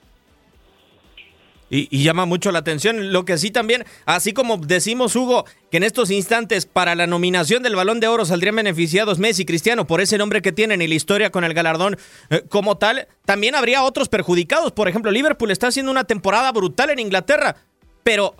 Y, 1.70 1.88
y 1.90 2.02
llama 2.02 2.26
mucho 2.26 2.50
la 2.50 2.58
atención. 2.58 3.12
Lo 3.12 3.24
que 3.24 3.38
sí 3.38 3.50
también, 3.50 3.84
así 4.04 4.32
como 4.32 4.56
decimos, 4.58 5.14
Hugo, 5.14 5.44
que 5.70 5.76
en 5.76 5.84
estos 5.84 6.10
instantes 6.10 6.66
para 6.66 6.94
la 6.94 7.06
nominación 7.06 7.62
del 7.62 7.76
Balón 7.76 8.00
de 8.00 8.08
Oro 8.08 8.24
saldrían 8.24 8.56
beneficiados 8.56 9.18
Messi 9.18 9.42
y 9.42 9.44
Cristiano 9.46 9.86
por 9.86 10.00
ese 10.00 10.18
nombre 10.18 10.42
que 10.42 10.52
tienen 10.52 10.82
y 10.82 10.88
la 10.88 10.94
historia 10.94 11.30
con 11.30 11.44
el 11.44 11.54
galardón 11.54 11.96
eh, 12.30 12.42
como 12.48 12.76
tal, 12.76 13.06
también 13.24 13.54
habría 13.54 13.82
otros 13.84 14.08
perjudicados. 14.08 14.72
Por 14.72 14.88
ejemplo, 14.88 15.10
Liverpool 15.10 15.50
está 15.50 15.68
haciendo 15.68 15.92
una 15.92 16.04
temporada 16.04 16.50
brutal 16.52 16.90
en 16.90 16.98
Inglaterra, 16.98 17.56
pero 18.02 18.34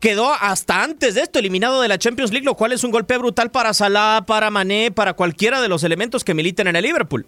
quedó 0.00 0.32
hasta 0.32 0.82
antes 0.82 1.14
de 1.14 1.20
esto 1.20 1.38
eliminado 1.38 1.80
de 1.80 1.86
la 1.86 1.96
Champions 1.96 2.32
League, 2.32 2.44
lo 2.44 2.56
cual 2.56 2.72
es 2.72 2.82
un 2.82 2.90
golpe 2.90 3.16
brutal 3.16 3.52
para 3.52 3.72
Salah, 3.72 4.24
para 4.26 4.50
Mané, 4.50 4.90
para 4.90 5.12
cualquiera 5.12 5.62
de 5.62 5.68
los 5.68 5.84
elementos 5.84 6.24
que 6.24 6.34
militen 6.34 6.66
en 6.66 6.74
el 6.74 6.82
Liverpool. 6.82 7.24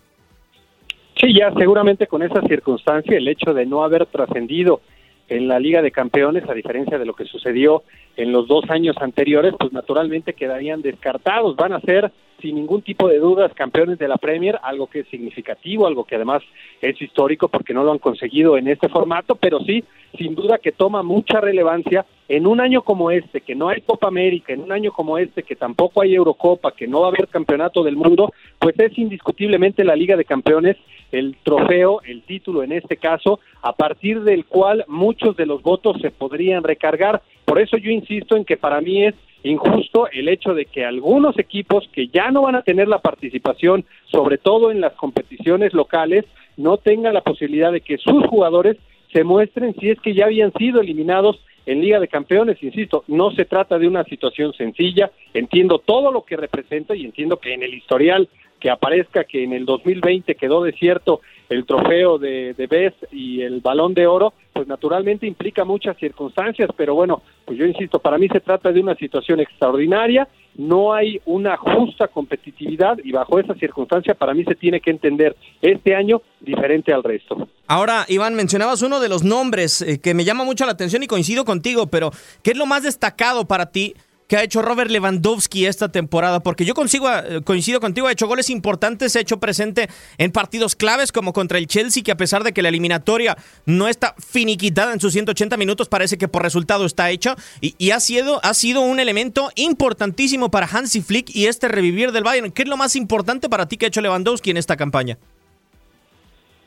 Sí, 1.20 1.32
ya 1.38 1.52
seguramente 1.56 2.08
con 2.08 2.24
esa 2.24 2.42
circunstancia, 2.42 3.16
el 3.16 3.28
hecho 3.28 3.54
de 3.54 3.64
no 3.64 3.84
haber 3.84 4.06
trascendido 4.06 4.80
en 5.28 5.48
la 5.48 5.58
Liga 5.58 5.82
de 5.82 5.90
Campeones, 5.90 6.48
a 6.48 6.54
diferencia 6.54 6.98
de 6.98 7.06
lo 7.06 7.14
que 7.14 7.24
sucedió 7.24 7.82
en 8.16 8.32
los 8.32 8.46
dos 8.46 8.64
años 8.68 8.96
anteriores, 9.00 9.54
pues 9.58 9.72
naturalmente 9.72 10.34
quedarían 10.34 10.82
descartados. 10.82 11.56
Van 11.56 11.72
a 11.72 11.80
ser, 11.80 12.12
sin 12.40 12.56
ningún 12.56 12.82
tipo 12.82 13.08
de 13.08 13.18
dudas, 13.18 13.52
campeones 13.54 13.98
de 13.98 14.08
la 14.08 14.16
Premier, 14.16 14.58
algo 14.62 14.86
que 14.86 15.00
es 15.00 15.08
significativo, 15.08 15.86
algo 15.86 16.04
que 16.04 16.16
además 16.16 16.42
es 16.80 17.00
histórico 17.00 17.48
porque 17.48 17.74
no 17.74 17.84
lo 17.84 17.92
han 17.92 17.98
conseguido 17.98 18.56
en 18.56 18.68
este 18.68 18.88
formato, 18.88 19.34
pero 19.34 19.60
sí, 19.60 19.84
sin 20.16 20.34
duda 20.34 20.58
que 20.58 20.72
toma 20.72 21.02
mucha 21.02 21.40
relevancia 21.40 22.04
en 22.28 22.46
un 22.46 22.60
año 22.60 22.82
como 22.82 23.10
este, 23.10 23.40
que 23.40 23.54
no 23.54 23.68
hay 23.68 23.82
Copa 23.82 24.08
América, 24.08 24.52
en 24.52 24.62
un 24.62 24.72
año 24.72 24.92
como 24.92 25.18
este, 25.18 25.42
que 25.42 25.56
tampoco 25.56 26.00
hay 26.00 26.14
Eurocopa, 26.14 26.72
que 26.72 26.86
no 26.86 27.00
va 27.00 27.06
a 27.06 27.10
haber 27.10 27.28
campeonato 27.28 27.82
del 27.82 27.96
mundo, 27.96 28.32
pues 28.58 28.78
es 28.78 28.96
indiscutiblemente 28.96 29.84
la 29.84 29.96
Liga 29.96 30.16
de 30.16 30.24
Campeones 30.24 30.76
el 31.14 31.36
trofeo, 31.42 32.00
el 32.02 32.22
título 32.22 32.62
en 32.62 32.72
este 32.72 32.96
caso, 32.96 33.40
a 33.62 33.72
partir 33.72 34.22
del 34.22 34.46
cual 34.46 34.84
muchos 34.88 35.36
de 35.36 35.46
los 35.46 35.62
votos 35.62 36.00
se 36.00 36.10
podrían 36.10 36.64
recargar. 36.64 37.22
Por 37.44 37.60
eso 37.60 37.76
yo 37.76 37.90
insisto 37.90 38.36
en 38.36 38.44
que 38.44 38.56
para 38.56 38.80
mí 38.80 39.04
es 39.04 39.14
injusto 39.42 40.08
el 40.10 40.28
hecho 40.28 40.54
de 40.54 40.64
que 40.64 40.84
algunos 40.84 41.38
equipos 41.38 41.88
que 41.92 42.08
ya 42.08 42.30
no 42.30 42.42
van 42.42 42.56
a 42.56 42.62
tener 42.62 42.88
la 42.88 42.98
participación, 42.98 43.84
sobre 44.06 44.38
todo 44.38 44.70
en 44.70 44.80
las 44.80 44.94
competiciones 44.94 45.74
locales, 45.74 46.24
no 46.56 46.78
tengan 46.78 47.14
la 47.14 47.20
posibilidad 47.20 47.72
de 47.72 47.82
que 47.82 47.98
sus 47.98 48.24
jugadores 48.26 48.76
se 49.12 49.22
muestren 49.22 49.74
si 49.78 49.90
es 49.90 50.00
que 50.00 50.14
ya 50.14 50.24
habían 50.24 50.52
sido 50.54 50.80
eliminados 50.80 51.40
en 51.66 51.80
Liga 51.80 51.98
de 51.98 52.08
Campeones, 52.08 52.62
insisto, 52.62 53.04
no 53.06 53.30
se 53.30 53.44
trata 53.44 53.78
de 53.78 53.88
una 53.88 54.04
situación 54.04 54.52
sencilla, 54.52 55.10
entiendo 55.32 55.78
todo 55.78 56.12
lo 56.12 56.22
que 56.24 56.36
representa 56.36 56.94
y 56.94 57.04
entiendo 57.04 57.38
que 57.38 57.54
en 57.54 57.62
el 57.62 57.72
historial 57.72 58.28
que 58.60 58.70
aparezca 58.70 59.24
que 59.24 59.44
en 59.44 59.52
el 59.52 59.64
2020 59.64 60.34
quedó 60.34 60.62
desierto 60.62 61.20
el 61.54 61.64
trofeo 61.64 62.18
de, 62.18 62.54
de 62.54 62.92
y 63.12 63.42
el 63.42 63.60
balón 63.60 63.94
de 63.94 64.06
oro, 64.06 64.34
pues 64.52 64.66
naturalmente 64.66 65.26
implica 65.26 65.64
muchas 65.64 65.96
circunstancias, 65.98 66.68
pero 66.76 66.94
bueno, 66.94 67.22
pues 67.44 67.58
yo 67.58 67.64
insisto, 67.64 67.98
para 67.98 68.18
mí 68.18 68.28
se 68.28 68.40
trata 68.40 68.72
de 68.72 68.80
una 68.80 68.94
situación 68.96 69.40
extraordinaria, 69.40 70.28
no 70.56 70.92
hay 70.92 71.20
una 71.24 71.56
justa 71.56 72.08
competitividad 72.08 72.98
y 73.02 73.12
bajo 73.12 73.38
esa 73.38 73.54
circunstancia 73.54 74.14
para 74.14 74.34
mí 74.34 74.44
se 74.44 74.54
tiene 74.54 74.80
que 74.80 74.90
entender 74.90 75.36
este 75.62 75.94
año 75.94 76.22
diferente 76.40 76.92
al 76.92 77.02
resto. 77.02 77.48
Ahora, 77.66 78.04
Iván, 78.08 78.34
mencionabas 78.34 78.82
uno 78.82 79.00
de 79.00 79.08
los 79.08 79.24
nombres 79.24 79.82
eh, 79.82 80.00
que 80.00 80.14
me 80.14 80.24
llama 80.24 80.44
mucho 80.44 80.66
la 80.66 80.72
atención 80.72 81.02
y 81.02 81.06
coincido 81.06 81.44
contigo, 81.44 81.86
pero 81.86 82.10
¿qué 82.42 82.52
es 82.52 82.56
lo 82.56 82.66
más 82.66 82.82
destacado 82.82 83.46
para 83.46 83.66
ti 83.66 83.94
que 84.28 84.36
ha 84.36 84.42
hecho 84.42 84.62
Robert 84.62 84.90
Lewandowski 84.90 85.66
esta 85.66 85.90
temporada, 85.90 86.40
porque 86.40 86.64
yo 86.64 86.74
consigo, 86.74 87.08
eh, 87.10 87.42
coincido 87.44 87.80
contigo, 87.80 88.06
ha 88.06 88.12
hecho 88.12 88.26
goles 88.26 88.50
importantes, 88.50 89.12
se 89.12 89.18
ha 89.18 89.22
hecho 89.22 89.38
presente 89.38 89.88
en 90.18 90.32
partidos 90.32 90.74
claves 90.76 91.12
como 91.12 91.32
contra 91.32 91.58
el 91.58 91.66
Chelsea, 91.66 92.02
que 92.02 92.12
a 92.12 92.16
pesar 92.16 92.44
de 92.44 92.52
que 92.52 92.62
la 92.62 92.68
eliminatoria 92.68 93.36
no 93.66 93.88
está 93.88 94.14
finiquitada 94.18 94.92
en 94.92 95.00
sus 95.00 95.12
180 95.12 95.56
minutos, 95.56 95.88
parece 95.88 96.18
que 96.18 96.28
por 96.28 96.42
resultado 96.42 96.86
está 96.86 97.10
hecha, 97.10 97.36
y, 97.60 97.90
ha, 97.90 98.00
sido, 98.00 98.40
ha 98.44 98.54
sido 98.54 98.80
un 98.80 99.00
elemento 99.00 99.50
importantísimo 99.56 100.50
para 100.50 100.66
Hansi 100.66 101.02
Flick 101.02 101.34
y 101.34 101.46
este 101.46 101.68
revivir 101.68 102.12
del 102.12 102.24
Bayern. 102.24 102.50
¿Qué 102.50 102.62
es 102.62 102.68
lo 102.68 102.76
más 102.76 102.96
importante 102.96 103.48
para 103.48 103.66
ti 103.66 103.76
que 103.76 103.86
ha 103.86 103.88
hecho 103.88 104.00
Lewandowski 104.00 104.50
en 104.50 104.56
esta 104.56 104.76
campaña? 104.76 105.18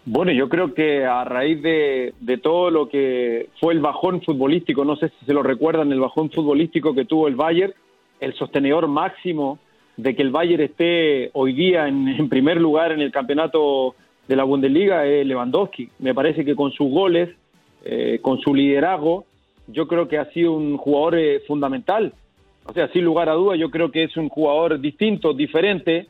Bueno, 0.09 0.31
yo 0.31 0.47
creo 0.47 0.73
que 0.73 1.03
a 1.03 1.25
raíz 1.25 1.61
de, 1.61 2.13
todo 2.41 2.71
lo 2.71 2.87
que 2.87 3.49
fue 3.59 3.73
el 3.73 3.81
bajón 3.81 4.21
futbolístico, 4.21 4.85
no 4.85 4.95
sé 4.95 5.09
si 5.09 5.25
se 5.25 5.33
lo 5.33 5.43
recuerdan, 5.43 5.91
el 5.91 5.99
bajón 5.99 6.31
futbolístico 6.31 6.95
que 6.95 7.03
tuvo 7.03 7.27
el 7.27 7.35
Bayern, 7.35 7.73
el 8.21 8.33
sostenedor 8.35 8.87
máximo 8.87 9.59
de 9.97 10.15
que 10.15 10.21
el 10.21 10.31
Bayern 10.31 10.63
esté 10.63 11.29
hoy 11.33 11.51
día 11.51 11.87
en, 11.89 12.29
primer 12.29 12.55
lugar 12.55 12.93
en 12.93 13.01
el 13.01 13.11
campeonato 13.11 13.95
de 14.29 14.35
la 14.37 14.45
Bundesliga 14.45 15.05
es 15.05 15.27
Lewandowski. 15.27 15.89
Me 15.99 16.13
parece 16.13 16.45
que 16.45 16.55
con 16.55 16.71
sus 16.71 16.89
goles, 16.89 17.35
eh, 17.83 18.19
con 18.21 18.39
su 18.39 18.55
liderazgo, 18.55 19.25
yo 19.67 19.89
creo 19.89 20.07
que 20.07 20.19
ha 20.19 20.31
sido 20.31 20.53
un 20.53 20.77
jugador 20.77 21.17
eh, 21.17 21.41
fundamental. 21.41 22.13
O 22.65 22.71
sea, 22.71 22.87
sin 22.93 23.03
lugar 23.03 23.27
a 23.27 23.33
duda, 23.33 23.57
yo 23.57 23.69
creo 23.69 23.91
que 23.91 24.05
es 24.05 24.15
un 24.15 24.29
jugador 24.29 24.79
distinto, 24.79 25.33
diferente, 25.33 26.07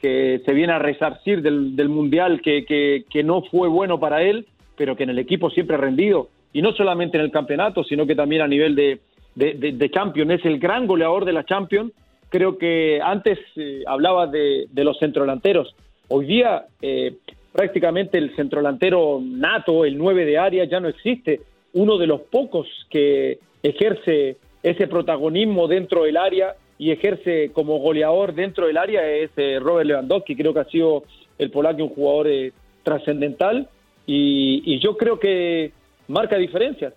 que 0.00 0.40
se 0.44 0.52
viene 0.52 0.72
a 0.72 0.78
resarcir 0.78 1.42
del, 1.42 1.88
Mundial 1.88 2.40
que, 2.40 2.64
que, 3.08 3.24
no 3.24 3.42
fue 3.42 3.68
bueno 3.68 4.00
para 4.00 4.22
él, 4.22 4.46
pero 4.76 4.96
que 4.96 5.02
en 5.02 5.10
el 5.10 5.18
equipo 5.18 5.50
siempre 5.50 5.76
ha 5.76 5.80
rendido. 5.80 6.28
Y 6.52 6.62
no 6.62 6.72
solamente 6.72 7.18
en 7.18 7.24
el 7.24 7.30
campeonato, 7.30 7.84
sino 7.84 8.06
que 8.06 8.14
también 8.14 8.42
a 8.42 8.48
nivel 8.48 8.74
de, 8.74 9.00
de, 9.34 9.54
de, 9.54 9.90
Champions. 9.90 10.32
Es 10.32 10.44
el 10.44 10.58
gran 10.58 10.86
goleador 10.86 11.24
de 11.24 11.32
la 11.32 11.44
Champions. 11.44 11.92
Creo 12.28 12.58
que 12.58 13.00
antes 13.02 13.38
eh, 13.56 13.82
hablaba 13.86 14.26
de, 14.26 14.66
de, 14.70 14.84
los 14.84 14.98
centrodelanteros. 14.98 15.74
Hoy 16.08 16.26
día 16.26 16.64
eh, 16.80 17.16
prácticamente 17.52 18.18
el 18.18 18.34
centrodelantero 18.36 19.20
nato, 19.22 19.84
el 19.84 19.98
9 19.98 20.24
de 20.24 20.38
área, 20.38 20.64
ya 20.64 20.80
no 20.80 20.88
existe. 20.88 21.40
Uno 21.72 21.98
de 21.98 22.06
los 22.06 22.22
pocos 22.22 22.66
que 22.88 23.38
ejerce 23.62 24.36
ese 24.62 24.86
protagonismo 24.86 25.68
dentro 25.68 26.04
del 26.04 26.16
área 26.16 26.54
y 26.80 26.92
ejerce 26.92 27.50
como 27.52 27.78
goleador 27.78 28.32
dentro 28.32 28.66
del 28.66 28.78
área 28.78 29.06
es 29.06 29.30
eh, 29.36 29.58
Robert 29.60 29.86
Lewandowski. 29.86 30.34
Creo 30.34 30.54
que 30.54 30.60
ha 30.60 30.64
sido 30.64 31.04
el 31.36 31.50
polaco 31.50 31.82
un 31.82 31.90
jugador 31.90 32.28
eh, 32.28 32.52
trascendental 32.82 33.68
y, 34.06 34.78
yo 34.80 34.96
creo 34.96 35.20
que 35.20 35.72
marca 36.08 36.38
diferencias. 36.38 36.94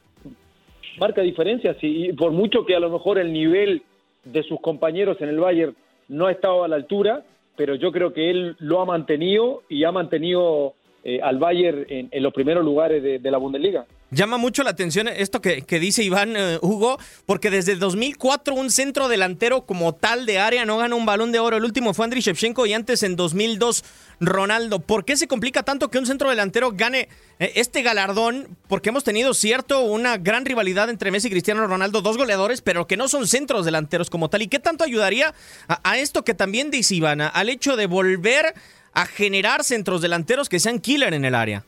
Marca 0.98 1.22
diferencias 1.22 1.76
y, 1.82 2.14
por 2.14 2.32
mucho 2.32 2.66
que 2.66 2.78
a 2.78 2.80
lo 2.80 2.90
mejor 2.90 3.20
el 3.20 3.34
nivel 3.34 3.82
de 4.24 4.44
sus 4.44 4.62
compañeros 4.62 5.18
en 5.20 5.28
el 5.28 5.40
Bayern 5.40 5.76
no 6.08 6.28
ha 6.28 6.32
estado 6.32 6.64
a 6.64 6.70
la 6.70 6.78
altura, 6.78 7.26
pero 7.58 7.76
yo 7.76 7.92
creo 7.92 8.14
que 8.14 8.30
él 8.30 8.56
lo 8.60 8.80
ha 8.80 8.86
mantenido 8.86 9.64
y 9.68 9.84
ha 9.84 9.92
mantenido 9.92 10.76
eh, 11.04 11.20
al 11.22 11.40
Bayern 11.40 11.86
en, 11.90 12.24
los 12.24 12.32
primeros 12.32 12.64
lugares 12.64 13.04
de 13.04 13.32
la 13.32 13.38
Bundesliga. 13.38 13.86
Llama 14.14 14.38
mucho 14.38 14.62
la 14.62 14.70
atención 14.70 15.08
esto 15.08 15.42
que, 15.42 15.64
dice 15.80 16.04
Iván 16.04 16.36
eh, 16.36 16.60
Hugo, 16.62 17.00
porque 17.26 17.50
desde 17.50 17.76
2004 17.76 18.54
un 18.54 18.70
centro 18.70 19.08
delantero 19.08 19.66
como 19.66 19.94
tal 19.96 20.28
de 20.28 20.38
área 20.38 20.66
no 20.66 20.78
gana 20.78 20.96
un 20.96 21.06
balón 21.06 21.32
de 21.32 21.40
oro. 21.40 21.58
El 21.58 21.66
último 21.66 21.96
fue 21.96 22.06
Andriy 22.06 22.22
Shevchenko 22.22 22.68
y 22.68 22.74
antes 22.74 23.02
en 23.02 23.16
2002 23.16 23.84
Ronaldo. 24.20 24.80
¿Por 24.80 25.04
qué 25.04 25.18
se 25.18 25.28
complica 25.28 25.64
tanto 25.64 25.90
que 25.90 25.98
un 25.98 26.06
centro 26.06 26.30
delantero 26.30 26.72
gane 26.74 27.10
eh, 27.40 27.54
este 27.56 27.82
galardón? 27.82 28.56
Porque 28.68 28.90
hemos 28.90 29.04
tenido, 29.04 29.34
cierto, 29.34 29.82
una 29.82 30.18
gran 30.18 30.46
rivalidad 30.46 30.92
entre 30.92 31.10
Messi 31.10 31.30
y 31.30 31.32
Cristiano 31.32 31.66
Ronaldo, 31.66 32.02
dos 32.02 32.18
goleadores, 32.18 32.62
pero 32.62 32.86
que 32.86 32.98
no 32.98 33.08
son 33.08 33.28
centros 33.28 33.66
delanteros 33.66 34.12
como 34.12 34.30
tal. 34.30 34.44
¿Y 34.44 34.48
qué 34.48 34.60
tanto 34.60 34.84
ayudaría 34.84 35.34
a, 35.68 35.98
esto 35.98 36.24
que 36.24 36.36
también 36.36 36.70
dice 36.70 36.94
Iván, 36.94 37.22
al 37.22 37.50
hecho 37.50 37.76
de 37.76 37.88
volver 37.88 38.54
a 38.94 39.08
generar 39.08 39.64
centros 39.64 40.02
delanteros 40.02 40.50
que 40.50 40.60
sean 40.60 40.80
killer 40.80 41.16
en 41.16 41.26
el 41.26 41.34
área? 41.34 41.66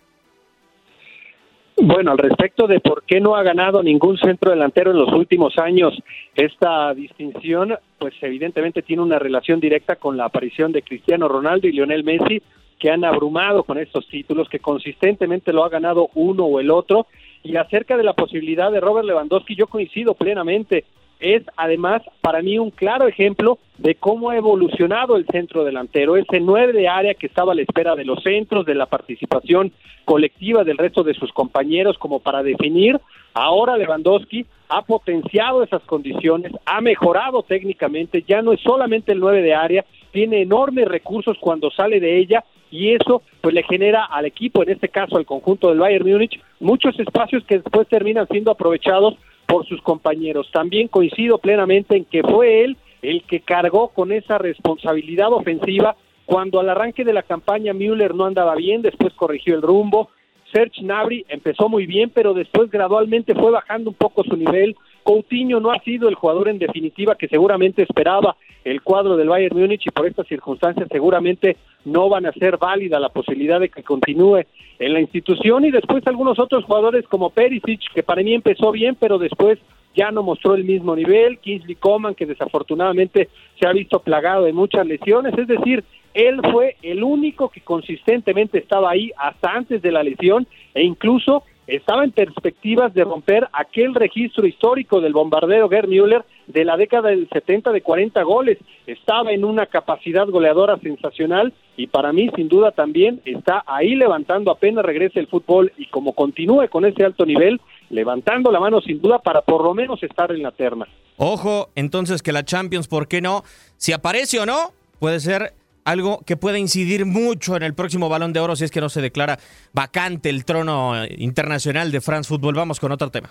Bueno, 1.77 2.11
al 2.11 2.17
respecto 2.17 2.67
de 2.67 2.79
por 2.79 3.03
qué 3.03 3.19
no 3.19 3.35
ha 3.35 3.43
ganado 3.43 3.83
ningún 3.83 4.17
centro 4.17 4.51
delantero 4.51 4.91
en 4.91 4.97
los 4.97 5.11
últimos 5.11 5.57
años 5.57 5.93
esta 6.33 6.93
distinción, 6.93 7.75
pues 7.99 8.13
evidentemente 8.21 8.81
tiene 8.81 9.03
una 9.03 9.19
relación 9.19 9.59
directa 9.59 9.97
con 9.97 10.15
la 10.15 10.25
aparición 10.25 10.71
de 10.71 10.83
Cristiano 10.83 11.27
Ronaldo 11.27 11.67
y 11.67 11.73
Lionel 11.73 12.05
Messi, 12.05 12.41
que 12.79 12.91
han 12.91 13.03
abrumado 13.03 13.63
con 13.63 13.77
estos 13.77 14.07
títulos, 14.07 14.47
que 14.47 14.59
consistentemente 14.59 15.51
lo 15.51 15.65
ha 15.65 15.69
ganado 15.69 16.09
uno 16.15 16.45
o 16.45 16.61
el 16.61 16.71
otro. 16.71 17.07
Y 17.43 17.57
acerca 17.57 17.97
de 17.97 18.03
la 18.03 18.13
posibilidad 18.13 18.71
de 18.71 18.79
Robert 18.79 19.05
Lewandowski, 19.05 19.55
yo 19.55 19.67
coincido 19.67 20.13
plenamente 20.13 20.85
es 21.19 21.43
además 21.55 22.01
para 22.21 22.41
mí 22.41 22.57
un 22.57 22.71
claro 22.71 23.07
ejemplo 23.07 23.57
de 23.77 23.95
cómo 23.95 24.29
ha 24.29 24.37
evolucionado 24.37 25.15
el 25.15 25.25
centro 25.27 25.63
delantero, 25.63 26.17
ese 26.17 26.39
nueve 26.39 26.73
de 26.73 26.87
área 26.87 27.13
que 27.13 27.27
estaba 27.27 27.51
a 27.51 27.55
la 27.55 27.61
espera 27.61 27.95
de 27.95 28.05
los 28.05 28.23
centros, 28.23 28.65
de 28.65 28.75
la 28.75 28.85
participación 28.85 29.71
colectiva 30.05 30.63
del 30.63 30.77
resto 30.77 31.03
de 31.03 31.13
sus 31.13 31.31
compañeros 31.33 31.97
como 31.97 32.19
para 32.19 32.43
definir, 32.43 32.99
ahora 33.33 33.77
Lewandowski 33.77 34.45
ha 34.69 34.81
potenciado 34.81 35.63
esas 35.63 35.83
condiciones, 35.83 36.51
ha 36.65 36.81
mejorado 36.81 37.43
técnicamente, 37.43 38.23
ya 38.27 38.41
no 38.41 38.53
es 38.53 38.61
solamente 38.61 39.11
el 39.11 39.19
nueve 39.19 39.41
de 39.41 39.53
área, 39.53 39.85
tiene 40.11 40.41
enormes 40.41 40.87
recursos 40.87 41.37
cuando 41.39 41.69
sale 41.71 41.99
de 41.99 42.17
ella 42.17 42.43
y 42.71 42.93
eso 42.93 43.21
pues 43.41 43.53
le 43.53 43.63
genera 43.63 44.05
al 44.05 44.25
equipo, 44.25 44.63
en 44.63 44.69
este 44.69 44.89
caso 44.89 45.17
al 45.17 45.25
conjunto 45.25 45.69
del 45.69 45.79
Bayern 45.79 46.09
Múnich, 46.09 46.39
muchos 46.59 46.99
espacios 46.99 47.43
que 47.45 47.59
después 47.59 47.87
terminan 47.87 48.27
siendo 48.27 48.51
aprovechados 48.51 49.15
por 49.45 49.65
sus 49.65 49.81
compañeros. 49.81 50.49
También 50.51 50.87
coincido 50.87 51.37
plenamente 51.37 51.95
en 51.95 52.05
que 52.05 52.23
fue 52.23 52.63
él 52.63 52.77
el 53.01 53.23
que 53.23 53.41
cargó 53.41 53.89
con 53.89 54.11
esa 54.11 54.37
responsabilidad 54.37 55.31
ofensiva 55.31 55.95
cuando 56.25 56.59
al 56.59 56.69
arranque 56.69 57.03
de 57.03 57.13
la 57.13 57.23
campaña 57.23 57.73
Müller 57.73 58.15
no 58.15 58.25
andaba 58.25 58.55
bien, 58.55 58.81
después 58.81 59.13
corrigió 59.13 59.55
el 59.55 59.61
rumbo. 59.61 60.09
Serge 60.51 60.81
Gnabry 60.81 61.25
empezó 61.29 61.69
muy 61.69 61.85
bien, 61.85 62.09
pero 62.09 62.33
después 62.33 62.69
gradualmente 62.71 63.35
fue 63.35 63.51
bajando 63.51 63.91
un 63.91 63.95
poco 63.95 64.23
su 64.23 64.35
nivel. 64.35 64.75
Coutinho 65.05 65.59
no 65.59 65.71
ha 65.71 65.79
sido 65.81 66.09
el 66.09 66.15
jugador 66.15 66.49
en 66.49 66.57
definitiva 66.57 67.13
que 67.13 67.27
seguramente 67.27 67.83
esperaba 67.83 68.35
el 68.63 68.81
cuadro 68.81 69.15
del 69.15 69.29
Bayern 69.29 69.55
Múnich 69.55 69.85
y 69.85 69.91
por 69.91 70.07
estas 70.07 70.27
circunstancias 70.27 70.87
seguramente 70.91 71.57
no 71.85 72.09
van 72.09 72.25
a 72.25 72.31
ser 72.31 72.57
válida 72.57 72.99
la 72.99 73.09
posibilidad 73.09 73.59
de 73.59 73.69
que 73.69 73.83
continúe 73.83 74.41
en 74.79 74.93
la 74.93 74.99
institución. 74.99 75.63
Y 75.63 75.69
después 75.69 76.05
algunos 76.07 76.39
otros 76.39 76.65
jugadores 76.65 77.07
como 77.07 77.29
Perisic 77.29 77.81
que 77.93 78.01
para 78.01 78.23
mí 78.23 78.33
empezó 78.33 78.71
bien 78.71 78.97
pero 78.99 79.19
después 79.19 79.59
ya 79.93 80.09
no 80.09 80.23
mostró 80.23 80.55
el 80.55 80.63
mismo 80.63 80.95
nivel, 80.95 81.37
Kingsley 81.37 81.75
Coman 81.75 82.15
que 82.15 82.25
desafortunadamente 82.25 83.29
se 83.59 83.67
ha 83.67 83.73
visto 83.73 83.99
plagado 83.99 84.45
de 84.45 84.53
muchas 84.53 84.87
lesiones, 84.87 85.37
es 85.37 85.47
decir, 85.47 85.83
él 86.15 86.41
fue 86.51 86.77
el 86.81 87.03
único 87.03 87.49
que 87.49 87.61
consistentemente 87.61 88.57
estaba 88.57 88.89
ahí 88.89 89.11
hasta 89.17 89.51
antes 89.51 89.81
de 89.81 89.91
la 89.91 90.01
lesión 90.01 90.47
e 90.73 90.83
incluso 90.83 91.43
estaba 91.67 92.03
en 92.03 92.11
perspectivas 92.11 92.93
de 92.93 93.03
romper 93.03 93.47
aquel 93.51 93.95
registro 93.95 94.45
histórico 94.45 95.01
del 95.01 95.13
bombardero 95.13 95.69
Gerd 95.69 95.87
Müller 95.87 96.23
de 96.47 96.63
la 96.63 96.77
década 96.77 97.09
del 97.09 97.27
70 97.31 97.71
de 97.71 97.81
40 97.81 98.21
goles. 98.23 98.57
Estaba 98.85 99.31
en 99.31 99.43
una 99.43 99.65
capacidad 99.65 100.27
goleadora 100.27 100.77
sensacional 100.77 101.53
y 101.75 101.87
para 101.87 102.13
mí 102.13 102.29
sin 102.35 102.47
duda 102.47 102.71
también 102.71 103.21
está 103.25 103.63
ahí 103.65 103.95
levantando 103.95 104.51
apenas 104.51 104.85
regrese 104.85 105.19
el 105.19 105.27
fútbol 105.27 105.71
y 105.77 105.87
como 105.87 106.13
continúe 106.13 106.67
con 106.69 106.85
ese 106.85 107.03
alto 107.03 107.25
nivel, 107.25 107.59
levantando 107.89 108.51
la 108.51 108.59
mano 108.59 108.81
sin 108.81 109.01
duda 109.01 109.19
para 109.19 109.41
por 109.41 109.63
lo 109.63 109.73
menos 109.73 110.01
estar 110.03 110.31
en 110.31 110.43
la 110.43 110.51
terna. 110.51 110.87
Ojo, 111.17 111.69
entonces 111.75 112.21
que 112.21 112.31
la 112.31 112.43
Champions, 112.43 112.87
¿por 112.87 113.07
qué 113.07 113.21
no? 113.21 113.43
Si 113.77 113.91
aparece 113.91 114.39
o 114.39 114.45
no, 114.45 114.71
puede 114.99 115.19
ser 115.19 115.53
algo 115.85 116.21
que 116.25 116.35
puede 116.35 116.59
incidir 116.59 117.05
mucho 117.05 117.55
en 117.55 117.63
el 117.63 117.73
próximo 117.73 118.09
balón 118.09 118.33
de 118.33 118.41
oro 118.41 118.55
si 118.55 118.65
es 118.65 118.71
que 118.71 118.81
no 118.81 118.89
se 118.89 119.01
declara 119.01 119.39
vacante 119.71 120.29
el 120.29 120.43
trono 120.43 121.05
internacional 121.17 121.91
de 121.91 122.01
France 122.01 122.27
Football. 122.27 122.55
Vamos 122.55 122.79
con 122.79 122.91
otro 122.91 123.09
tema. 123.11 123.29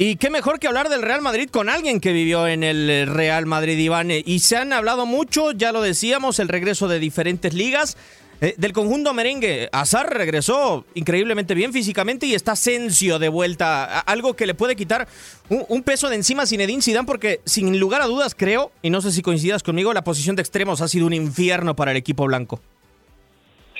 Y 0.00 0.14
qué 0.16 0.30
mejor 0.30 0.60
que 0.60 0.68
hablar 0.68 0.90
del 0.90 1.02
Real 1.02 1.22
Madrid 1.22 1.48
con 1.50 1.68
alguien 1.68 2.00
que 2.00 2.12
vivió 2.12 2.46
en 2.46 2.62
el 2.62 3.08
Real 3.08 3.46
Madrid, 3.46 3.76
Iván. 3.78 4.10
Y 4.12 4.38
se 4.38 4.56
han 4.56 4.72
hablado 4.72 5.06
mucho, 5.06 5.50
ya 5.50 5.72
lo 5.72 5.82
decíamos, 5.82 6.38
el 6.38 6.48
regreso 6.48 6.86
de 6.86 7.00
diferentes 7.00 7.52
ligas. 7.52 7.96
Eh, 8.40 8.54
del 8.56 8.72
conjunto 8.72 9.12
merengue, 9.14 9.68
Azar 9.72 10.08
regresó 10.16 10.84
increíblemente 10.94 11.54
bien 11.54 11.72
físicamente 11.72 12.26
y 12.26 12.34
está 12.34 12.52
Asensio 12.52 13.18
de 13.18 13.28
vuelta. 13.28 13.98
Algo 14.00 14.34
que 14.34 14.46
le 14.46 14.54
puede 14.54 14.76
quitar 14.76 15.08
un, 15.48 15.82
peso 15.82 16.08
de 16.08 16.14
encima 16.14 16.44
a 16.44 16.46
Zinedine 16.46 16.80
Zidane 16.80 17.06
porque 17.06 17.40
sin 17.44 17.80
lugar 17.80 18.00
a 18.00 18.06
dudas 18.06 18.36
creo, 18.36 18.70
y 18.80 18.90
no 18.90 19.00
sé 19.00 19.10
si 19.10 19.22
coincidas 19.22 19.64
conmigo, 19.64 19.92
la 19.92 20.04
posición 20.04 20.36
de 20.36 20.42
extremos 20.42 20.80
ha 20.80 20.88
sido 20.88 21.06
un 21.06 21.14
infierno 21.14 21.74
para 21.74 21.90
el 21.90 21.96
equipo 21.96 22.26
blanco. 22.26 22.60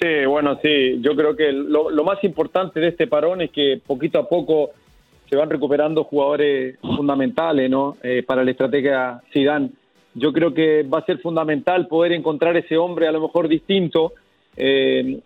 Sí, 0.00 0.26
bueno, 0.26 0.58
sí. 0.60 1.00
Yo 1.02 1.14
creo 1.14 1.36
que 1.36 1.52
lo, 1.52 1.90
más 2.02 2.22
importante 2.24 2.80
de 2.80 2.88
este 2.88 3.06
parón 3.06 3.42
es 3.42 3.50
que 3.50 3.80
poquito 3.84 4.18
a 4.18 4.28
poco 4.28 4.70
se 5.30 5.36
van 5.36 5.50
recuperando 5.50 6.02
jugadores 6.02 6.78
fundamentales, 6.80 7.70
¿no? 7.70 7.96
Eh, 8.02 8.24
para 8.26 8.42
la 8.42 8.50
estrategia 8.50 9.22
Zidane. 9.32 9.70
Yo 10.14 10.32
creo 10.32 10.52
que 10.52 10.82
va 10.82 10.98
a 10.98 11.04
ser 11.04 11.18
fundamental 11.18 11.86
poder 11.86 12.12
encontrar 12.12 12.56
ese 12.56 12.76
hombre 12.76 13.06
a 13.06 13.12
lo 13.12 13.20
mejor 13.20 13.46
distinto 13.46 14.14
eh, 14.58 15.20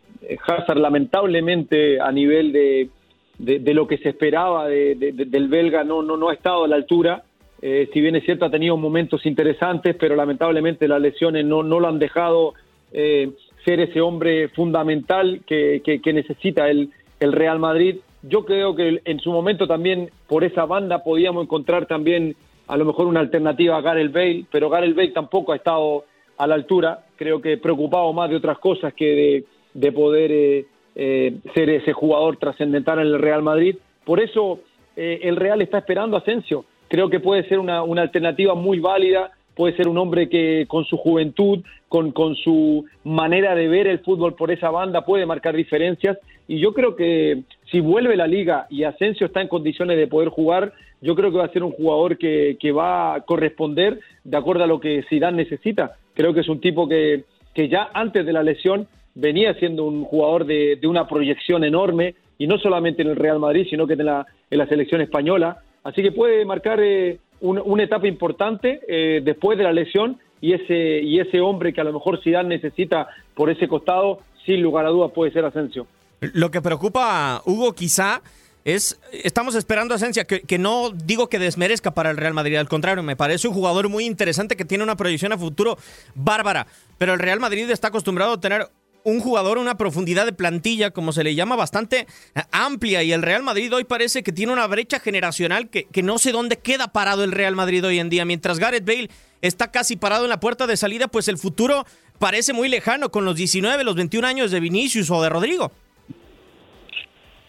Hazard 0.47 0.79
lamentablemente 0.79 2.01
a 2.01 2.13
nivel 2.13 2.53
de, 2.53 2.91
de, 3.39 3.75
lo 3.75 3.87
que 3.87 3.99
se 3.99 4.11
esperaba 4.11 4.69
del 4.69 5.49
belga, 5.49 5.83
no, 5.83 6.03
no, 6.03 6.17
no 6.17 6.29
ha 6.29 6.35
estado 6.35 6.65
a 6.65 6.69
la 6.69 6.77
altura. 6.77 7.25
Eh, 7.61 7.89
si 7.93 8.01
bien 8.01 8.17
es 8.17 8.25
cierto, 8.25 8.45
ha 8.45 8.51
tenido 8.51 8.77
momentos 8.77 9.25
interesantes, 9.25 9.97
pero 9.99 10.15
lamentablemente 10.15 10.87
las 10.87 11.01
lesiones 11.01 11.45
no, 11.45 11.63
no 11.63 11.81
lo 11.81 11.89
han 11.89 11.99
dejado 11.99 12.55
eh, 12.93 13.31
ser 13.65 13.81
ese 13.81 14.01
hombre 14.01 14.49
fundamental 14.49 15.43
que, 15.47 15.81
que, 15.83 16.13
necesita 16.13 16.69
el, 16.69 16.91
el, 17.21 17.33
Real 17.33 17.59
Madrid. 17.59 17.97
Yo 18.23 18.45
creo 18.45 18.75
que 18.75 19.01
en 19.05 19.21
su 19.21 19.31
momento 19.31 19.67
también 19.67 20.11
por 20.29 20.45
esa 20.45 20.67
banda 20.67 21.03
podíamos 21.03 21.45
encontrar 21.45 21.87
también 21.87 22.37
a 22.67 22.77
lo 22.77 22.85
mejor 22.85 23.07
una 23.07 23.21
alternativa 23.21 23.77
a 23.77 23.81
Gareth 23.81 24.13
Bale, 24.13 24.45
pero 24.51 24.69
Gareth 24.69 24.95
Bale 24.95 25.13
tampoco 25.13 25.53
ha 25.53 25.57
estado 25.57 26.05
a 26.39 26.47
la 26.47 26.55
altura. 26.55 27.05
Creo 27.23 27.41
que 27.41 27.57
preocupado 27.57 28.13
más 28.13 28.29
de 28.29 28.35
otras 28.35 28.59
cosas 28.59 28.93
que 28.95 29.05
de, 29.05 29.45
de 29.75 29.93
poder 29.93 30.33
eh, 30.33 30.67
eh, 30.97 31.37
ser 31.55 31.71
ese 31.71 31.93
jugador 31.93 32.37
trascendental 32.37 32.99
en 32.99 33.07
el 33.07 33.21
Real 33.21 33.43
Madrid. 33.43 33.77
Por 34.05 34.19
eso 34.19 34.59
eh, 34.97 35.21
el 35.23 35.37
Real 35.37 35.63
está 35.63 35.79
esperando 35.79 36.17
a 36.17 36.19
Asensio. 36.19 36.65
Creo 36.89 37.09
que 37.09 37.21
puede 37.21 37.49
ser 37.49 37.61
una, 37.61 37.85
una, 37.85 38.03
alternativa 38.03 38.57
muy 38.57 38.81
válida, 38.81 39.31
puede 39.55 39.77
ser 39.77 39.87
un 39.87 39.99
hombre 39.99 40.29
que 40.29 40.67
con 40.67 40.85
su 40.85 40.97
juventud, 40.97 41.61
con, 41.89 42.11
con 42.11 42.35
su 42.35 42.87
manera 43.05 43.55
de 43.55 43.69
ver 43.69 43.87
el 43.87 44.01
fútbol 44.01 44.35
por 44.35 44.51
esa 44.51 44.71
banda, 44.71 45.05
puede 45.05 45.25
marcar 45.25 45.55
diferencias. 45.55 46.19
Y 46.49 46.59
yo 46.59 46.75
creo 46.75 46.97
que 46.97 47.45
si 47.71 47.79
vuelve 47.79 48.17
la 48.17 48.27
liga 48.27 48.67
y 48.69 48.83
Asensio 48.83 49.29
está 49.29 49.41
en 49.41 49.47
condiciones 49.47 49.97
de 49.97 50.09
poder 50.09 50.31
jugar, 50.31 50.73
yo 51.01 51.15
creo 51.15 51.31
que 51.31 51.39
va 51.39 51.45
a 51.45 51.53
ser 51.53 51.63
un 51.63 51.71
jugador 51.71 52.19
que, 52.19 52.57
que 52.59 52.73
va 52.73 53.15
a 53.15 53.21
corresponder 53.21 54.01
de 54.25 54.37
acuerdo 54.37 54.65
a 54.65 54.67
lo 54.67 54.81
que 54.81 55.05
Zidane 55.09 55.37
necesita. 55.37 55.99
Creo 56.15 56.35
que 56.35 56.41
es 56.41 56.49
un 56.49 56.61
tipo 56.61 56.89
que, 56.89 57.25
que 57.55 57.69
ya 57.69 57.91
antes 57.95 58.25
de 58.27 58.33
la 58.33 58.43
lesión 58.43 58.87
venía 59.15 59.55
siendo 59.55 59.85
un 59.85 60.05
jugador 60.05 60.47
de, 60.47 60.79
una 60.85 61.07
proyección 61.07 61.65
enorme, 61.65 62.15
y 62.39 62.47
no 62.47 62.59
solamente 62.59 63.03
en 63.03 63.09
el 63.09 63.17
Real 63.17 63.39
Madrid, 63.39 63.67
sino 63.71 63.87
que 63.87 63.93
en 63.93 64.07
la, 64.07 64.27
en 64.51 64.59
la 64.59 64.67
selección 64.67 65.01
española. 65.01 65.59
Así 65.85 66.03
que 66.03 66.13
puede 66.13 66.45
marcar 66.45 66.81
eh, 66.81 67.19
una 67.41 67.83
etapa 67.83 68.07
importante 68.09 68.81
eh, 68.89 69.21
después 69.23 69.59
de 69.59 69.65
la 69.65 69.73
lesión 69.73 70.19
y 70.41 70.55
ese, 70.55 71.01
y 71.03 71.21
ese 71.21 71.41
hombre 71.41 71.73
que 71.73 71.81
a 71.81 71.85
lo 71.85 71.93
mejor 71.93 72.21
Zidane 72.23 72.49
necesita 72.49 73.09
por 73.35 73.51
ese 73.51 73.69
costado, 73.69 74.21
sin 74.45 74.61
lugar 74.61 74.87
a 74.87 74.91
dudas 74.91 75.13
puede 75.13 75.33
ser 75.33 75.45
Asensio. 75.45 75.87
Lo 76.21 76.51
que 76.51 76.61
preocupa, 76.61 77.43
Hugo, 77.47 77.73
quizá 77.73 78.23
es, 78.65 78.99
estamos 79.13 79.55
esperando 79.55 79.95
a 79.95 79.97
Asensio, 79.97 80.27
que, 80.27 80.43
que, 80.43 80.59
no 80.59 80.91
digo 80.91 81.29
que 81.29 81.39
desmerezca 81.39 81.93
para 81.93 82.11
el 82.11 82.17
Real 82.17 82.35
Madrid, 82.35 82.57
al 82.57 82.69
contrario, 82.69 83.03
me 83.03 83.17
parece 83.17 83.49
un 83.49 83.55
jugador 83.55 83.89
muy 83.89 84.05
interesante 84.05 84.57
que 84.57 84.65
tiene 84.65 84.85
una 84.85 84.97
proyección 84.97 85.33
a 85.33 85.39
futuro 85.39 85.79
bárbara, 86.15 86.67
pero 86.99 87.15
el 87.15 87.19
Real 87.19 87.41
Madrid 87.41 87.69
está 87.71 87.89
acostumbrado 87.89 88.35
a 88.35 88.41
tener 88.41 88.69
un 89.05 89.21
jugador, 89.21 89.59
una 89.59 89.77
profundidad 89.77 90.27
de 90.27 90.33
plantilla, 90.33 90.91
como 90.91 91.13
se 91.13 91.25
le 91.25 91.35
llama, 91.35 91.57
bastante 91.57 92.07
amplia. 92.51 93.03
Y 93.03 93.13
el 93.13 93.23
Real 93.23 93.43
Madrid 93.43 93.75
hoy 93.75 93.85
parece 93.85 94.23
que 94.23 94.33
tiene 94.33 94.53
una 94.53 94.67
brecha 94.67 95.01
generacional 95.01 95.69
que, 95.71 95.85
que 95.85 96.03
no 96.03 96.19
sé 96.19 96.33
dónde 96.33 96.59
queda 96.59 96.93
parado 96.93 97.25
el 97.25 97.33
Real 97.33 97.57
Madrid 97.57 97.85
hoy 97.85 97.99
en 97.99 98.11
día. 98.11 98.25
Mientras 98.25 98.59
Gareth 98.59 98.85
Bale 98.85 99.11
está 99.41 99.71
casi 99.71 99.97
parado 99.97 100.25
en 100.25 100.31
la 100.31 100.41
puerta 100.41 100.67
de 100.67 100.77
salida, 100.77 101.09
pues 101.09 101.29
el 101.29 101.39
futuro 101.39 101.85
parece 102.19 102.53
muy 102.53 102.69
lejano 102.69 103.11
con 103.11 103.25
los 103.25 103.37
19, 103.37 103.83
los 103.85 103.97
21 103.97 104.27
años 104.27 104.51
de 104.51 104.61
Vinicius 104.61 105.11
o 105.11 105.23
de 105.23 105.29
Rodrigo. 105.29 105.73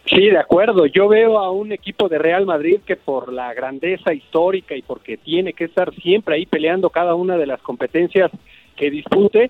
Sí, 0.06 0.30
de 0.30 0.38
acuerdo. 0.38 0.86
Yo 0.86 1.08
veo 1.08 1.40
a 1.40 1.52
un 1.52 1.72
equipo 1.72 2.10
de 2.10 2.18
Real 2.18 2.46
Madrid 2.46 2.82
que 2.86 2.96
por 2.96 3.32
la 3.32 3.54
grandeza 3.54 4.14
histórica 4.14 4.76
y 4.76 4.82
porque 4.82 5.18
tiene 5.18 5.54
que 5.54 5.66
estar 5.66 5.94
siempre 5.96 6.36
ahí 6.36 6.46
peleando 6.46 6.90
cada 6.90 7.16
una 7.16 7.38
de 7.38 7.48
las 7.48 7.62
competencias 7.62 8.32
que 8.76 8.90
dispute, 8.90 9.50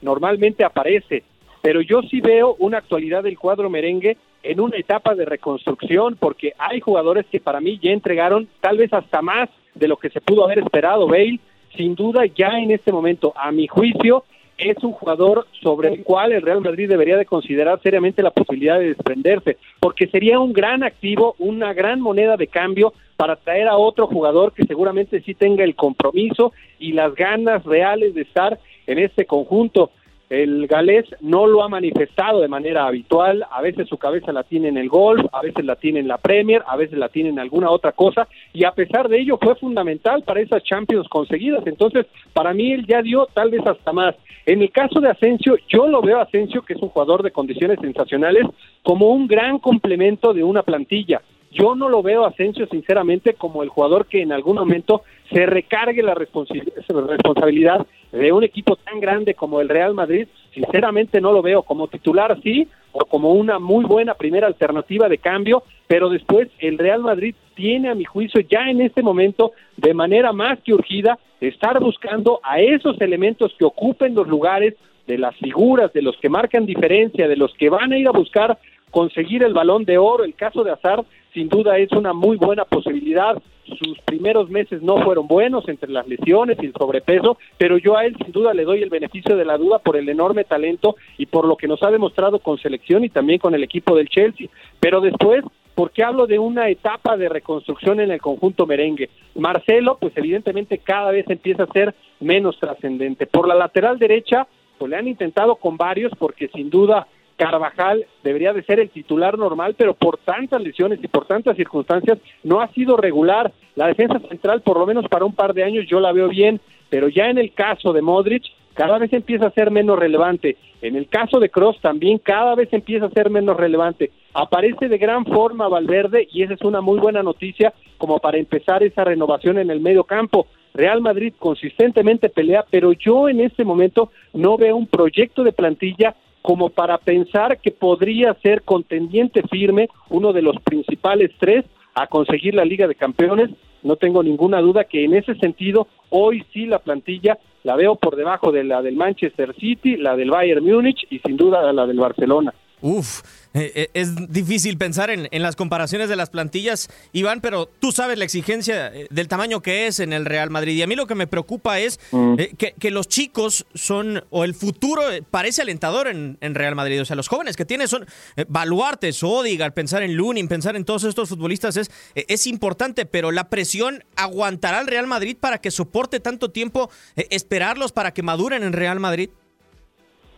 normalmente 0.00 0.64
aparece 0.64 1.24
pero 1.62 1.80
yo 1.80 2.02
sí 2.02 2.20
veo 2.20 2.56
una 2.58 2.78
actualidad 2.78 3.22
del 3.22 3.38
cuadro 3.38 3.68
merengue 3.68 4.16
en 4.42 4.60
una 4.60 4.76
etapa 4.76 5.14
de 5.14 5.26
reconstrucción, 5.26 6.16
porque 6.18 6.54
hay 6.58 6.80
jugadores 6.80 7.26
que 7.26 7.40
para 7.40 7.60
mí 7.60 7.78
ya 7.82 7.90
entregaron 7.90 8.48
tal 8.60 8.78
vez 8.78 8.92
hasta 8.92 9.20
más 9.20 9.50
de 9.74 9.88
lo 9.88 9.98
que 9.98 10.10
se 10.10 10.20
pudo 10.20 10.44
haber 10.44 10.60
esperado. 10.60 11.06
Bale, 11.06 11.38
sin 11.76 11.94
duda, 11.94 12.24
ya 12.26 12.58
en 12.58 12.70
este 12.70 12.92
momento, 12.92 13.34
a 13.36 13.52
mi 13.52 13.66
juicio, 13.66 14.24
es 14.62 14.82
un 14.82 14.92
jugador 14.92 15.46
sobre 15.62 15.88
el 15.88 16.02
cual 16.02 16.32
el 16.32 16.42
Real 16.42 16.60
Madrid 16.60 16.88
debería 16.88 17.16
de 17.16 17.26
considerar 17.26 17.80
seriamente 17.82 18.22
la 18.22 18.30
posibilidad 18.30 18.78
de 18.78 18.88
desprenderse, 18.88 19.56
porque 19.80 20.06
sería 20.08 20.38
un 20.38 20.52
gran 20.52 20.82
activo, 20.82 21.34
una 21.38 21.72
gran 21.72 22.00
moneda 22.00 22.36
de 22.36 22.46
cambio 22.46 22.92
para 23.16 23.36
traer 23.36 23.68
a 23.68 23.76
otro 23.76 24.06
jugador 24.06 24.52
que 24.52 24.64
seguramente 24.64 25.20
sí 25.22 25.34
tenga 25.34 25.64
el 25.64 25.74
compromiso 25.74 26.52
y 26.78 26.92
las 26.92 27.14
ganas 27.14 27.64
reales 27.64 28.14
de 28.14 28.22
estar 28.22 28.58
en 28.86 28.98
este 28.98 29.26
conjunto. 29.26 29.90
El 30.30 30.68
galés 30.68 31.06
no 31.20 31.48
lo 31.48 31.64
ha 31.64 31.68
manifestado 31.68 32.40
de 32.40 32.46
manera 32.46 32.86
habitual, 32.86 33.44
a 33.50 33.60
veces 33.60 33.88
su 33.88 33.98
cabeza 33.98 34.32
la 34.32 34.44
tiene 34.44 34.68
en 34.68 34.76
el 34.76 34.88
golf, 34.88 35.26
a 35.32 35.42
veces 35.42 35.64
la 35.64 35.74
tiene 35.74 35.98
en 35.98 36.06
la 36.06 36.18
Premier, 36.18 36.62
a 36.68 36.76
veces 36.76 36.96
la 37.00 37.08
tiene 37.08 37.30
en 37.30 37.40
alguna 37.40 37.68
otra 37.68 37.90
cosa, 37.90 38.28
y 38.52 38.62
a 38.62 38.70
pesar 38.70 39.08
de 39.08 39.20
ello 39.20 39.38
fue 39.42 39.56
fundamental 39.56 40.22
para 40.22 40.40
esas 40.40 40.62
Champions 40.62 41.08
conseguidas. 41.08 41.66
Entonces, 41.66 42.06
para 42.32 42.54
mí 42.54 42.72
él 42.72 42.86
ya 42.86 43.02
dio 43.02 43.26
tal 43.34 43.50
vez 43.50 43.66
hasta 43.66 43.92
más. 43.92 44.14
En 44.46 44.62
el 44.62 44.70
caso 44.70 45.00
de 45.00 45.10
Asensio, 45.10 45.56
yo 45.68 45.88
lo 45.88 46.00
veo 46.00 46.20
a 46.20 46.22
Asensio, 46.22 46.62
que 46.62 46.74
es 46.74 46.80
un 46.80 46.90
jugador 46.90 47.24
de 47.24 47.32
condiciones 47.32 47.80
sensacionales, 47.80 48.44
como 48.84 49.10
un 49.10 49.26
gran 49.26 49.58
complemento 49.58 50.32
de 50.32 50.44
una 50.44 50.62
plantilla. 50.62 51.22
Yo 51.50 51.74
no 51.74 51.88
lo 51.88 52.02
veo 52.02 52.24
a 52.24 52.28
Asensio, 52.28 52.66
sinceramente, 52.68 53.34
como 53.34 53.64
el 53.64 53.68
jugador 53.68 54.06
que 54.06 54.22
en 54.22 54.30
algún 54.30 54.56
momento 54.56 55.02
se 55.32 55.46
recargue 55.46 56.02
la 56.02 56.14
responsabilidad 56.14 57.86
de 58.12 58.32
un 58.32 58.44
equipo 58.44 58.76
tan 58.76 59.00
grande 59.00 59.34
como 59.34 59.60
el 59.60 59.68
Real 59.68 59.94
Madrid, 59.94 60.28
sinceramente 60.54 61.20
no 61.20 61.32
lo 61.32 61.42
veo 61.42 61.62
como 61.62 61.88
titular, 61.88 62.40
sí, 62.42 62.68
o 62.92 63.04
como 63.04 63.32
una 63.32 63.58
muy 63.58 63.84
buena 63.84 64.14
primera 64.14 64.46
alternativa 64.46 65.08
de 65.08 65.18
cambio, 65.18 65.64
pero 65.88 66.08
después 66.08 66.48
el 66.60 66.78
Real 66.78 67.00
Madrid 67.00 67.34
tiene, 67.54 67.90
a 67.90 67.94
mi 67.94 68.04
juicio, 68.04 68.40
ya 68.42 68.70
en 68.70 68.80
este 68.80 69.02
momento, 69.02 69.52
de 69.76 69.92
manera 69.92 70.32
más 70.32 70.60
que 70.60 70.72
urgida, 70.72 71.18
estar 71.40 71.80
buscando 71.80 72.40
a 72.44 72.60
esos 72.60 73.00
elementos 73.00 73.52
que 73.58 73.64
ocupen 73.64 74.14
los 74.14 74.28
lugares 74.28 74.74
de 75.06 75.18
las 75.18 75.34
figuras, 75.36 75.92
de 75.92 76.02
los 76.02 76.16
que 76.18 76.28
marcan 76.28 76.66
diferencia, 76.66 77.26
de 77.26 77.36
los 77.36 77.52
que 77.54 77.70
van 77.70 77.92
a 77.92 77.98
ir 77.98 78.06
a 78.06 78.12
buscar 78.12 78.58
conseguir 78.90 79.42
el 79.42 79.54
balón 79.54 79.84
de 79.84 79.98
oro. 79.98 80.24
El 80.24 80.34
caso 80.34 80.64
de 80.64 80.72
Azar, 80.72 81.04
sin 81.32 81.48
duda, 81.48 81.78
es 81.78 81.92
una 81.92 82.12
muy 82.12 82.36
buena 82.36 82.64
posibilidad 82.64 83.40
sus 83.78 83.98
primeros 84.00 84.50
meses 84.50 84.82
no 84.82 85.02
fueron 85.02 85.26
buenos 85.26 85.68
entre 85.68 85.90
las 85.90 86.06
lesiones 86.06 86.58
y 86.60 86.66
el 86.66 86.72
sobrepeso, 86.72 87.38
pero 87.58 87.78
yo 87.78 87.96
a 87.96 88.04
él 88.04 88.16
sin 88.22 88.32
duda 88.32 88.54
le 88.54 88.64
doy 88.64 88.82
el 88.82 88.90
beneficio 88.90 89.36
de 89.36 89.44
la 89.44 89.56
duda 89.56 89.78
por 89.78 89.96
el 89.96 90.08
enorme 90.08 90.44
talento 90.44 90.96
y 91.18 91.26
por 91.26 91.46
lo 91.46 91.56
que 91.56 91.68
nos 91.68 91.82
ha 91.82 91.90
demostrado 91.90 92.38
con 92.38 92.58
selección 92.58 93.04
y 93.04 93.08
también 93.08 93.38
con 93.38 93.54
el 93.54 93.62
equipo 93.62 93.94
del 93.94 94.08
Chelsea. 94.08 94.48
Pero 94.80 95.00
después, 95.00 95.44
¿por 95.74 95.90
qué 95.92 96.02
hablo 96.02 96.26
de 96.26 96.38
una 96.38 96.68
etapa 96.68 97.16
de 97.16 97.28
reconstrucción 97.28 98.00
en 98.00 98.10
el 98.10 98.20
conjunto 98.20 98.66
merengue? 98.66 99.10
Marcelo, 99.34 99.98
pues 100.00 100.12
evidentemente 100.16 100.78
cada 100.78 101.10
vez 101.10 101.28
empieza 101.28 101.64
a 101.64 101.72
ser 101.72 101.94
menos 102.20 102.58
trascendente. 102.58 103.26
Por 103.26 103.46
la 103.46 103.54
lateral 103.54 103.98
derecha, 103.98 104.46
pues 104.78 104.90
le 104.90 104.96
han 104.96 105.08
intentado 105.08 105.56
con 105.56 105.76
varios 105.76 106.12
porque 106.18 106.48
sin 106.48 106.70
duda 106.70 107.06
Carvajal 107.40 108.04
debería 108.22 108.52
de 108.52 108.62
ser 108.64 108.80
el 108.80 108.90
titular 108.90 109.38
normal, 109.38 109.74
pero 109.74 109.94
por 109.94 110.18
tantas 110.18 110.60
lesiones 110.60 111.02
y 111.02 111.08
por 111.08 111.24
tantas 111.24 111.56
circunstancias 111.56 112.18
no 112.44 112.60
ha 112.60 112.68
sido 112.68 112.98
regular. 112.98 113.50
La 113.76 113.86
defensa 113.86 114.18
central, 114.28 114.60
por 114.60 114.78
lo 114.78 114.84
menos 114.84 115.06
para 115.08 115.24
un 115.24 115.34
par 115.34 115.54
de 115.54 115.64
años, 115.64 115.86
yo 115.88 116.00
la 116.00 116.12
veo 116.12 116.28
bien, 116.28 116.60
pero 116.90 117.08
ya 117.08 117.30
en 117.30 117.38
el 117.38 117.54
caso 117.54 117.94
de 117.94 118.02
Modric, 118.02 118.44
cada 118.74 118.98
vez 118.98 119.10
empieza 119.14 119.46
a 119.46 119.52
ser 119.52 119.70
menos 119.70 119.98
relevante. 119.98 120.58
En 120.82 120.96
el 120.96 121.08
caso 121.08 121.40
de 121.40 121.48
Cross 121.48 121.80
también 121.80 122.18
cada 122.18 122.54
vez 122.54 122.70
empieza 122.72 123.06
a 123.06 123.10
ser 123.10 123.30
menos 123.30 123.56
relevante. 123.56 124.10
Aparece 124.34 124.88
de 124.88 124.98
gran 124.98 125.24
forma 125.24 125.66
Valverde 125.66 126.28
y 126.30 126.42
esa 126.42 126.54
es 126.54 126.62
una 126.62 126.82
muy 126.82 126.98
buena 126.98 127.22
noticia 127.22 127.72
como 127.96 128.18
para 128.18 128.36
empezar 128.36 128.82
esa 128.82 129.02
renovación 129.02 129.58
en 129.58 129.70
el 129.70 129.80
medio 129.80 130.04
campo. 130.04 130.46
Real 130.74 131.00
Madrid 131.00 131.32
consistentemente 131.38 132.28
pelea, 132.28 132.66
pero 132.70 132.92
yo 132.92 133.30
en 133.30 133.40
este 133.40 133.64
momento 133.64 134.10
no 134.34 134.58
veo 134.58 134.76
un 134.76 134.86
proyecto 134.86 135.42
de 135.42 135.52
plantilla 135.52 136.14
como 136.42 136.70
para 136.70 136.98
pensar 136.98 137.58
que 137.58 137.70
podría 137.70 138.34
ser 138.42 138.62
contendiente 138.62 139.42
firme, 139.50 139.88
uno 140.08 140.32
de 140.32 140.42
los 140.42 140.56
principales 140.62 141.30
tres, 141.38 141.64
a 141.94 142.06
conseguir 142.06 142.54
la 142.54 142.64
Liga 142.64 142.86
de 142.88 142.94
Campeones. 142.94 143.50
No 143.82 143.96
tengo 143.96 144.22
ninguna 144.22 144.60
duda 144.60 144.84
que 144.84 145.04
en 145.04 145.14
ese 145.14 145.34
sentido, 145.36 145.86
hoy 146.10 146.44
sí 146.52 146.66
la 146.66 146.78
plantilla 146.78 147.38
la 147.62 147.76
veo 147.76 147.96
por 147.96 148.16
debajo 148.16 148.52
de 148.52 148.64
la 148.64 148.82
del 148.82 148.96
Manchester 148.96 149.54
City, 149.54 149.96
la 149.96 150.16
del 150.16 150.30
Bayern 150.30 150.64
Múnich 150.64 151.06
y 151.10 151.18
sin 151.18 151.36
duda 151.36 151.72
la 151.72 151.86
del 151.86 151.98
Barcelona. 151.98 152.54
Uf, 152.82 153.22
eh, 153.52 153.72
eh, 153.74 153.90
es 153.94 154.32
difícil 154.32 154.78
pensar 154.78 155.10
en, 155.10 155.28
las 155.42 155.56
comparaciones 155.56 156.08
de 156.08 156.16
las 156.16 156.30
plantillas, 156.30 156.88
Iván, 157.12 157.40
pero 157.40 157.66
tú 157.66 157.90
sabes 157.90 158.16
la 158.16 158.24
exigencia 158.24 158.88
eh, 158.94 159.08
del 159.10 159.26
tamaño 159.26 159.60
que 159.60 159.86
es 159.86 159.98
en 159.98 160.12
el 160.12 160.24
Real 160.24 160.50
Madrid. 160.50 160.76
Y 160.76 160.82
a 160.82 160.86
mí 160.86 160.94
lo 160.94 161.06
que 161.06 161.14
me 161.14 161.26
preocupa 161.26 161.80
es 161.80 161.98
mm. 162.12 162.36
que, 162.56 162.90
los 162.90 163.08
chicos 163.08 163.66
son, 163.74 164.24
o 164.30 164.44
el 164.44 164.54
futuro 164.54 165.02
parece 165.30 165.62
alentador 165.62 166.08
en, 166.08 166.38
Real 166.40 166.74
Madrid. 166.74 167.02
O 167.02 167.04
sea, 167.04 167.16
los 167.16 167.28
jóvenes 167.28 167.56
que 167.56 167.64
tienen 167.64 167.88
son 167.88 168.06
baluartes, 168.48 169.22
Odigar, 169.22 169.74
pensar 169.74 170.02
en 170.02 170.14
Lunin, 170.14 170.48
pensar 170.48 170.76
en 170.76 170.84
todos 170.84 171.04
estos 171.04 171.28
futbolistas 171.28 171.76
es, 171.76 171.90
es 172.14 172.46
importante, 172.46 173.06
pero 173.06 173.30
la 173.30 173.48
presión 173.48 174.04
aguantará 174.16 174.80
el 174.80 174.86
Real 174.86 175.06
Madrid 175.06 175.36
para 175.38 175.58
que 175.58 175.70
soporte 175.70 176.20
tanto 176.20 176.50
tiempo 176.50 176.90
esperarlos 177.16 177.92
para 177.92 178.12
que 178.12 178.22
maduren 178.22 178.62
en 178.62 178.72
Real 178.72 179.00
Madrid. 179.00 179.30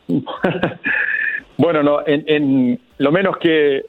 Bueno, 1.62 1.84
no, 1.84 2.00
en, 2.04 2.76
lo 2.98 3.12
menos 3.12 3.36
que 3.36 3.82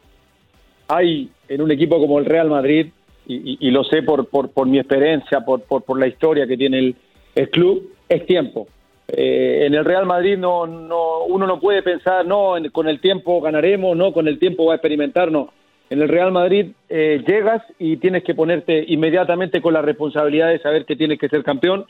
hay 0.89 1.27
en 1.47 1.59
un 1.59 1.71
equipo 1.71 1.99
como 1.99 2.19
el 2.19 2.25
Real 2.25 2.47
Madrid, 2.47 2.91
y, 3.25 3.71
lo 3.71 3.83
sé 3.83 4.03
por, 4.03 4.27
por, 4.27 4.67
mi 4.67 4.77
experiencia, 4.77 5.39
por, 5.41 5.63
por, 5.63 5.97
la 5.97 6.05
historia 6.05 6.45
que 6.45 6.55
tiene 6.55 6.77
el, 6.77 6.95
el 7.33 7.49
club, 7.49 7.91
es 8.07 8.27
tiempo. 8.27 8.67
Eh, 9.07 9.63
en 9.65 9.73
el 9.73 9.86
Real 9.86 10.05
Madrid 10.05 10.38
no, 10.38 10.67
no, 10.67 11.23
uno 11.23 11.47
no 11.47 11.59
puede 11.59 11.81
pensar, 11.81 12.27
no, 12.27 12.53
con 12.71 12.88
el 12.88 12.99
tiempo 12.99 13.41
ganaremos, 13.41 13.97
no, 13.97 14.13
con 14.13 14.27
el 14.27 14.38
tiempo 14.38 14.65
va 14.65 14.73
a 14.73 14.75
experimentar, 14.75 15.31
no. 15.31 15.51
En 15.89 15.99
el 15.99 16.09
Real 16.09 16.31
Madrid 16.31 16.73
eh, 16.89 17.23
llegas 17.25 17.63
y 17.79 17.97
tienes 17.97 18.23
que 18.23 18.36
ponerte 18.36 18.86
inmediatamente 18.88 19.62
con 19.63 19.73
la 19.73 19.81
responsabilidad 19.81 20.49
de 20.49 20.59
saber 20.59 20.86
que 20.86 20.95
tienes 20.95 21.17
que 21.17 21.27
ser 21.27 21.43
campeón. 21.43 21.86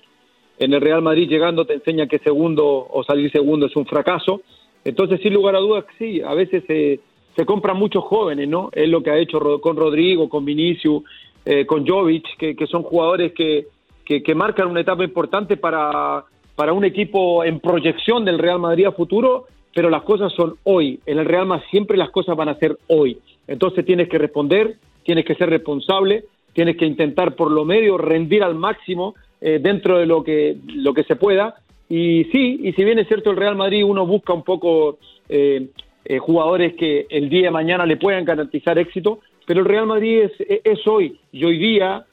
En 0.59 0.73
el 0.73 0.79
Real 0.79 1.01
Madrid 1.01 1.27
llegando 1.27 1.65
te 1.65 1.73
enseña 1.73 2.07
que 2.07 2.19
segundo 2.19 2.87
o 2.89 3.03
salir 3.03 3.29
segundo 3.33 3.65
es 3.65 3.75
un 3.75 3.85
fracaso. 3.85 4.43
Entonces, 4.85 5.21
sin 5.21 5.33
lugar 5.33 5.55
a 5.55 5.59
dudas, 5.59 5.85
sí, 5.97 6.21
a 6.21 6.33
veces 6.33 6.63
se, 6.67 6.99
se 7.35 7.45
compran 7.45 7.77
muchos 7.77 8.03
jóvenes, 8.03 8.47
¿no? 8.47 8.69
Es 8.73 8.89
lo 8.89 9.01
que 9.01 9.11
ha 9.11 9.17
hecho 9.17 9.39
con 9.61 9.75
Rodrigo, 9.75 10.29
con 10.29 10.45
Vinicius, 10.45 11.03
eh, 11.45 11.65
con 11.65 11.85
Jovic, 11.87 12.25
que, 12.37 12.67
son 12.67 12.83
jugadores 12.83 13.33
que, 13.33 13.67
que, 14.05 14.21
que 14.21 14.35
marcan 14.35 14.67
una 14.67 14.81
etapa 14.81 15.03
importante 15.03 15.57
para, 15.57 16.23
para 16.55 16.73
un 16.73 16.85
equipo 16.85 17.43
en 17.43 17.59
proyección 17.59 18.25
del 18.25 18.39
Real 18.39 18.59
Madrid 18.59 18.85
a 18.85 18.91
futuro, 18.91 19.45
pero 19.73 19.89
las 19.89 20.03
cosas 20.03 20.31
son 20.33 20.55
hoy. 20.63 20.99
En 21.05 21.17
el 21.17 21.25
Real 21.25 21.45
Madrid 21.45 21.65
siempre 21.71 21.97
las 21.97 22.11
cosas 22.11 22.35
van 22.35 22.49
a 22.49 22.55
ser 22.55 22.77
hoy. 22.87 23.17
Entonces 23.47 23.85
tienes 23.85 24.07
que 24.07 24.17
responder, 24.17 24.77
tienes 25.03 25.25
que 25.25 25.35
ser 25.35 25.49
responsable, 25.49 26.25
tienes 26.53 26.77
que 26.77 26.85
intentar 26.85 27.35
por 27.35 27.51
lo 27.51 27.65
medio 27.65 27.97
rendir 27.97 28.43
al 28.43 28.55
máximo 28.55 29.15
eh, 29.41 29.59
dentro 29.61 29.97
de 29.97 30.05
lo 30.05 30.23
que, 30.23 30.57
lo 30.67 30.93
que 30.93 31.03
se 31.03 31.15
pueda. 31.15 31.55
Y 31.93 32.23
sí, 32.31 32.59
y 32.63 32.73
si 32.73 32.83
bien 32.83 32.97
es 32.97 33.07
cierto 33.07 33.29
el 33.29 33.37
Real 33.37 33.55
Madrid, 33.55 33.85
uno 33.85 34.07
busca 34.07 34.33
un 34.33 34.43
poco 34.43 34.97
eh, 35.29 35.67
eh, 36.05 36.17
jugadores 36.17 36.73
que 36.73 37.05
el 37.09 37.29
día 37.29 37.43
de 37.43 37.51
mañana 37.51 37.85
le 37.85 37.97
puedan 37.97 38.25
garantizar 38.25 38.79
éxito, 38.79 39.19
pero 39.45 39.59
el 39.59 39.67
Real 39.67 39.85
Madrid 39.85 40.21
es, 40.21 40.31
es 40.63 40.87
hoy. 40.87 41.19
Y 41.31 41.43
hoy 41.45 41.57
día, 41.59 42.05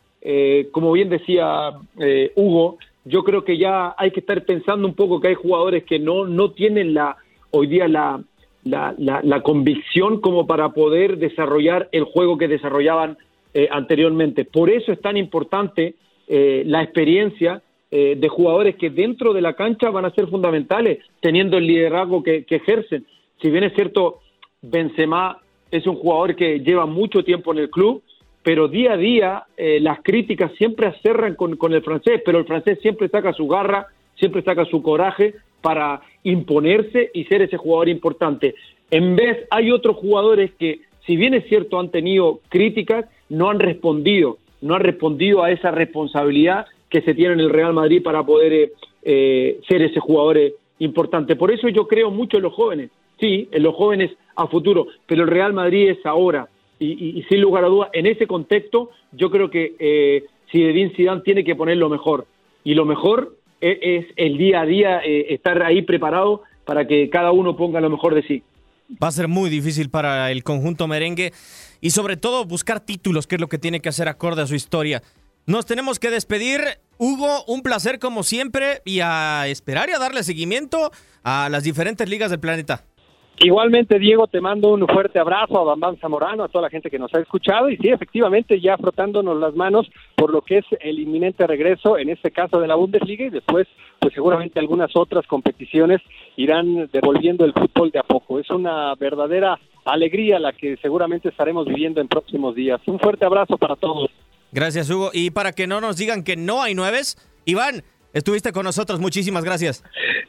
como 0.72 0.92
bien 0.92 1.08
decía 1.08 1.70
Hugo, 2.34 2.76
yo 3.04 3.24
creo 3.24 3.42
que 3.44 3.56
ya 3.56 3.94
hay 3.96 4.10
que 4.10 4.20
estar 4.20 4.44
pensando 4.44 4.86
un 4.86 4.94
poco 4.94 5.18
que 5.20 5.28
hay 5.28 5.34
jugadores 5.34 5.84
que 5.84 5.98
no, 5.98 6.26
no 6.26 6.50
tienen 6.50 6.92
la 6.92 7.16
hoy 7.50 7.66
día 7.66 7.88
la, 7.88 8.22
la, 8.64 8.94
la, 8.98 9.42
convicción 9.42 10.20
como 10.20 10.46
para 10.46 10.70
poder 10.70 11.18
desarrollar 11.18 11.88
el 11.92 12.04
juego 12.04 12.38
que 12.38 12.48
desarrollaban 12.48 13.16
eh, 13.54 13.68
anteriormente. 13.70 14.44
Por 14.44 14.70
eso 14.70 14.92
es 14.92 15.00
tan 15.00 15.16
importante 15.16 15.94
eh, 16.28 16.62
la 16.66 16.82
experiencia 16.82 17.62
eh, 17.92 18.14
de 18.16 18.28
jugadores 18.28 18.76
que 18.76 18.88
dentro 18.88 19.32
de 19.32 19.40
la 19.40 19.54
cancha 19.54 19.90
van 19.90 20.04
a 20.04 20.14
ser 20.14 20.28
fundamentales, 20.28 21.00
teniendo 21.20 21.58
el 21.58 21.66
liderazgo 21.66 22.22
que, 22.22 22.46
ejercen. 22.48 23.04
Si 23.42 23.50
bien 23.50 23.64
es 23.64 23.74
cierto, 23.74 24.20
Benzema 24.62 25.38
es 25.72 25.86
un 25.88 25.96
jugador 25.96 26.36
que 26.36 26.60
lleva 26.60 26.86
mucho 26.86 27.24
tiempo 27.24 27.52
en 27.52 27.58
el 27.58 27.70
club, 27.70 28.02
pero 28.44 28.68
día 28.68 28.92
a 28.92 28.96
día 28.96 29.44
eh, 29.56 29.80
las 29.80 30.02
críticas 30.02 30.52
siempre 30.56 30.86
acerran 30.86 31.34
con, 31.34 31.56
con, 31.56 31.72
el 31.72 31.82
francés, 31.82 32.22
pero 32.24 32.38
el 32.38 32.44
francés 32.44 32.78
siempre 32.80 33.08
saca 33.08 33.32
su 33.32 33.48
garra, 33.48 33.88
siempre 34.14 34.42
saca 34.42 34.64
su 34.66 34.82
coraje 34.82 35.34
para 35.60 36.00
imponerse 36.22 37.10
y 37.12 37.24
ser 37.24 37.42
ese 37.42 37.56
jugador 37.56 37.88
importante. 37.88 38.54
En 38.92 39.16
vez, 39.16 39.48
hay 39.50 39.72
otros 39.72 39.96
jugadores 39.96 40.52
que, 40.60 40.80
si 41.06 41.16
bien 41.16 41.34
es 41.34 41.44
cierto, 41.48 41.80
han 41.80 41.90
tenido 41.90 42.38
críticas, 42.50 43.06
no 43.28 43.50
han 43.50 43.58
respondido, 43.58 44.38
no 44.60 44.76
han 44.76 44.82
respondido 44.82 45.42
a 45.42 45.50
esa 45.50 45.72
responsabilidad 45.72 46.66
que 46.90 47.00
se 47.02 47.14
tiene 47.14 47.34
en 47.34 47.40
el 47.40 47.50
Real 47.50 47.72
Madrid 47.72 48.02
para 48.02 48.24
poder 48.24 48.52
eh, 48.52 48.72
eh 49.02 49.60
ser 49.68 49.82
ese 49.82 50.00
jugador 50.00 50.36
eh, 50.36 50.54
importante. 50.80 51.36
Por 51.36 51.50
eso 51.50 51.68
yo 51.68 51.86
creo 51.86 52.10
mucho 52.10 52.36
en 52.36 52.42
los 52.42 52.52
jóvenes, 52.52 52.90
sí, 53.18 53.48
en 53.52 53.62
los 53.62 53.74
jóvenes 53.74 54.10
a 54.36 54.46
futuro, 54.48 54.88
pero 55.06 55.22
el 55.22 55.28
Real 55.28 55.52
Madrid 55.52 55.90
es 55.90 56.04
ahora 56.04 56.48
y, 56.78 57.22
sin 57.28 57.42
lugar 57.42 57.64
a 57.64 57.68
dudas, 57.68 57.90
en 57.92 58.06
ese 58.06 58.26
contexto, 58.26 58.90
yo 59.12 59.30
creo 59.30 59.50
que 59.50 59.74
eh, 59.78 60.24
Zinedine 60.50 60.94
Zidane 60.96 61.20
tiene 61.20 61.44
que 61.44 61.54
poner 61.54 61.76
lo 61.76 61.90
mejor. 61.90 62.26
Y 62.64 62.72
lo 62.72 62.86
mejor 62.86 63.36
es, 63.60 64.06
el 64.16 64.38
día 64.38 64.62
a 64.62 64.66
día 64.66 64.98
estar 65.04 65.62
ahí 65.62 65.82
preparado 65.82 66.42
para 66.64 66.86
que 66.86 67.10
cada 67.10 67.32
uno 67.32 67.54
ponga 67.54 67.82
lo 67.82 67.90
mejor 67.90 68.14
de 68.14 68.22
sí. 68.22 68.42
Va 69.02 69.08
a 69.08 69.12
ser 69.12 69.28
muy 69.28 69.50
difícil 69.50 69.90
para 69.90 70.32
el 70.32 70.42
conjunto 70.42 70.88
merengue 70.88 71.32
y 71.80 71.90
sobre 71.90 72.16
todo 72.16 72.44
buscar 72.44 72.80
títulos, 72.80 73.26
que 73.26 73.36
es 73.36 73.40
lo 73.40 73.48
que 73.48 73.58
tiene 73.58 73.80
que 73.80 73.88
hacer 73.88 74.08
acorde 74.08 74.42
a 74.42 74.46
su 74.46 74.54
historia. 74.54 75.02
Nos 75.46 75.66
tenemos 75.66 75.98
que 75.98 76.10
despedir. 76.10 76.60
Hugo, 76.98 77.44
un 77.46 77.62
placer 77.62 77.98
como 77.98 78.22
siempre 78.22 78.82
y 78.84 79.00
a 79.00 79.46
esperar 79.46 79.88
y 79.88 79.92
a 79.92 79.98
darle 79.98 80.22
seguimiento 80.22 80.90
a 81.24 81.48
las 81.48 81.64
diferentes 81.64 82.08
ligas 82.08 82.30
del 82.30 82.40
planeta. 82.40 82.84
Igualmente, 83.42 83.98
Diego, 83.98 84.26
te 84.26 84.42
mando 84.42 84.68
un 84.68 84.86
fuerte 84.86 85.18
abrazo 85.18 85.58
a 85.58 85.64
Bambam 85.64 85.96
Zamorano, 85.96 86.44
a 86.44 86.48
toda 86.48 86.60
la 86.60 86.68
gente 86.68 86.90
que 86.90 86.98
nos 86.98 87.14
ha 87.14 87.20
escuchado 87.20 87.70
y 87.70 87.78
sí, 87.78 87.88
efectivamente, 87.88 88.60
ya 88.60 88.76
frotándonos 88.76 89.40
las 89.40 89.54
manos 89.54 89.90
por 90.14 90.30
lo 90.30 90.42
que 90.42 90.58
es 90.58 90.66
el 90.78 90.98
inminente 90.98 91.46
regreso, 91.46 91.96
en 91.96 92.10
este 92.10 92.32
caso 92.32 92.60
de 92.60 92.68
la 92.68 92.74
Bundesliga 92.74 93.24
y 93.24 93.30
después, 93.30 93.66
pues 93.98 94.12
seguramente 94.12 94.60
algunas 94.60 94.90
otras 94.94 95.26
competiciones 95.26 96.02
irán 96.36 96.90
devolviendo 96.92 97.46
el 97.46 97.54
fútbol 97.54 97.90
de 97.90 98.00
a 98.00 98.02
poco. 98.02 98.38
Es 98.38 98.50
una 98.50 98.94
verdadera 98.96 99.58
alegría 99.86 100.38
la 100.38 100.52
que 100.52 100.76
seguramente 100.76 101.30
estaremos 101.30 101.66
viviendo 101.66 102.02
en 102.02 102.08
próximos 102.08 102.54
días. 102.54 102.78
Un 102.84 102.98
fuerte 102.98 103.24
abrazo 103.24 103.56
para 103.56 103.76
todos. 103.76 104.10
Gracias, 104.52 104.90
Hugo. 104.90 105.10
Y 105.12 105.30
para 105.30 105.52
que 105.52 105.66
no 105.66 105.80
nos 105.80 105.96
digan 105.96 106.24
que 106.24 106.36
no 106.36 106.62
hay 106.62 106.74
nueves, 106.74 107.16
Iván, 107.44 107.82
Estuviste 108.12 108.52
con 108.52 108.64
nosotros, 108.64 108.98
muchísimas 108.98 109.44
gracias. 109.44 109.84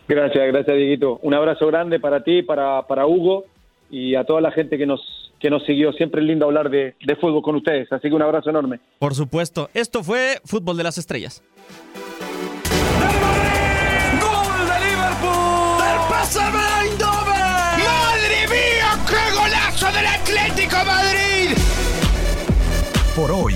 Gracias, 0.08 0.48
gracias 0.48 0.78
Dieguito. 0.78 1.20
Un 1.24 1.34
abrazo 1.34 1.68
grande 1.68 2.00
para 2.00 2.24
ti, 2.24 2.44
para, 2.44 2.86
para 2.88 3.08
Hugo 3.08 3.46
y 3.90 4.16
a 4.16 4.24
toda 4.24 4.40
la 4.42 4.52
gente 4.52 4.78
que 4.78 4.86
nos, 4.86 5.32
que 5.40 5.50
nos 5.50 5.66
siguió. 5.66 5.92
Siempre 5.94 6.22
es 6.22 6.28
lindo 6.28 6.46
hablar 6.46 6.70
de, 6.70 6.96
de 7.04 7.16
fútbol 7.16 7.42
con 7.42 7.56
ustedes, 7.56 7.92
así 7.92 8.10
que 8.10 8.16
un 8.16 8.22
abrazo 8.22 8.52
enorme. 8.52 8.80
Por 9.00 9.16
supuesto, 9.16 9.70
esto 9.74 10.04
fue 10.04 10.40
Fútbol 10.46 10.78
de 10.78 10.84
las 10.84 10.98
Estrellas. 10.98 11.44
¡Gol 14.22 14.68
de 14.68 14.80
Liverpool! 14.86 15.82
¡Del 15.82 15.98
¡Madre 17.84 18.48
mía, 18.48 18.92
qué 19.10 19.36
golazo 19.36 19.88
del 19.88 20.06
Atlético 20.06 20.78
Madrid! 20.86 21.58
Por 23.16 23.32
hoy, 23.32 23.56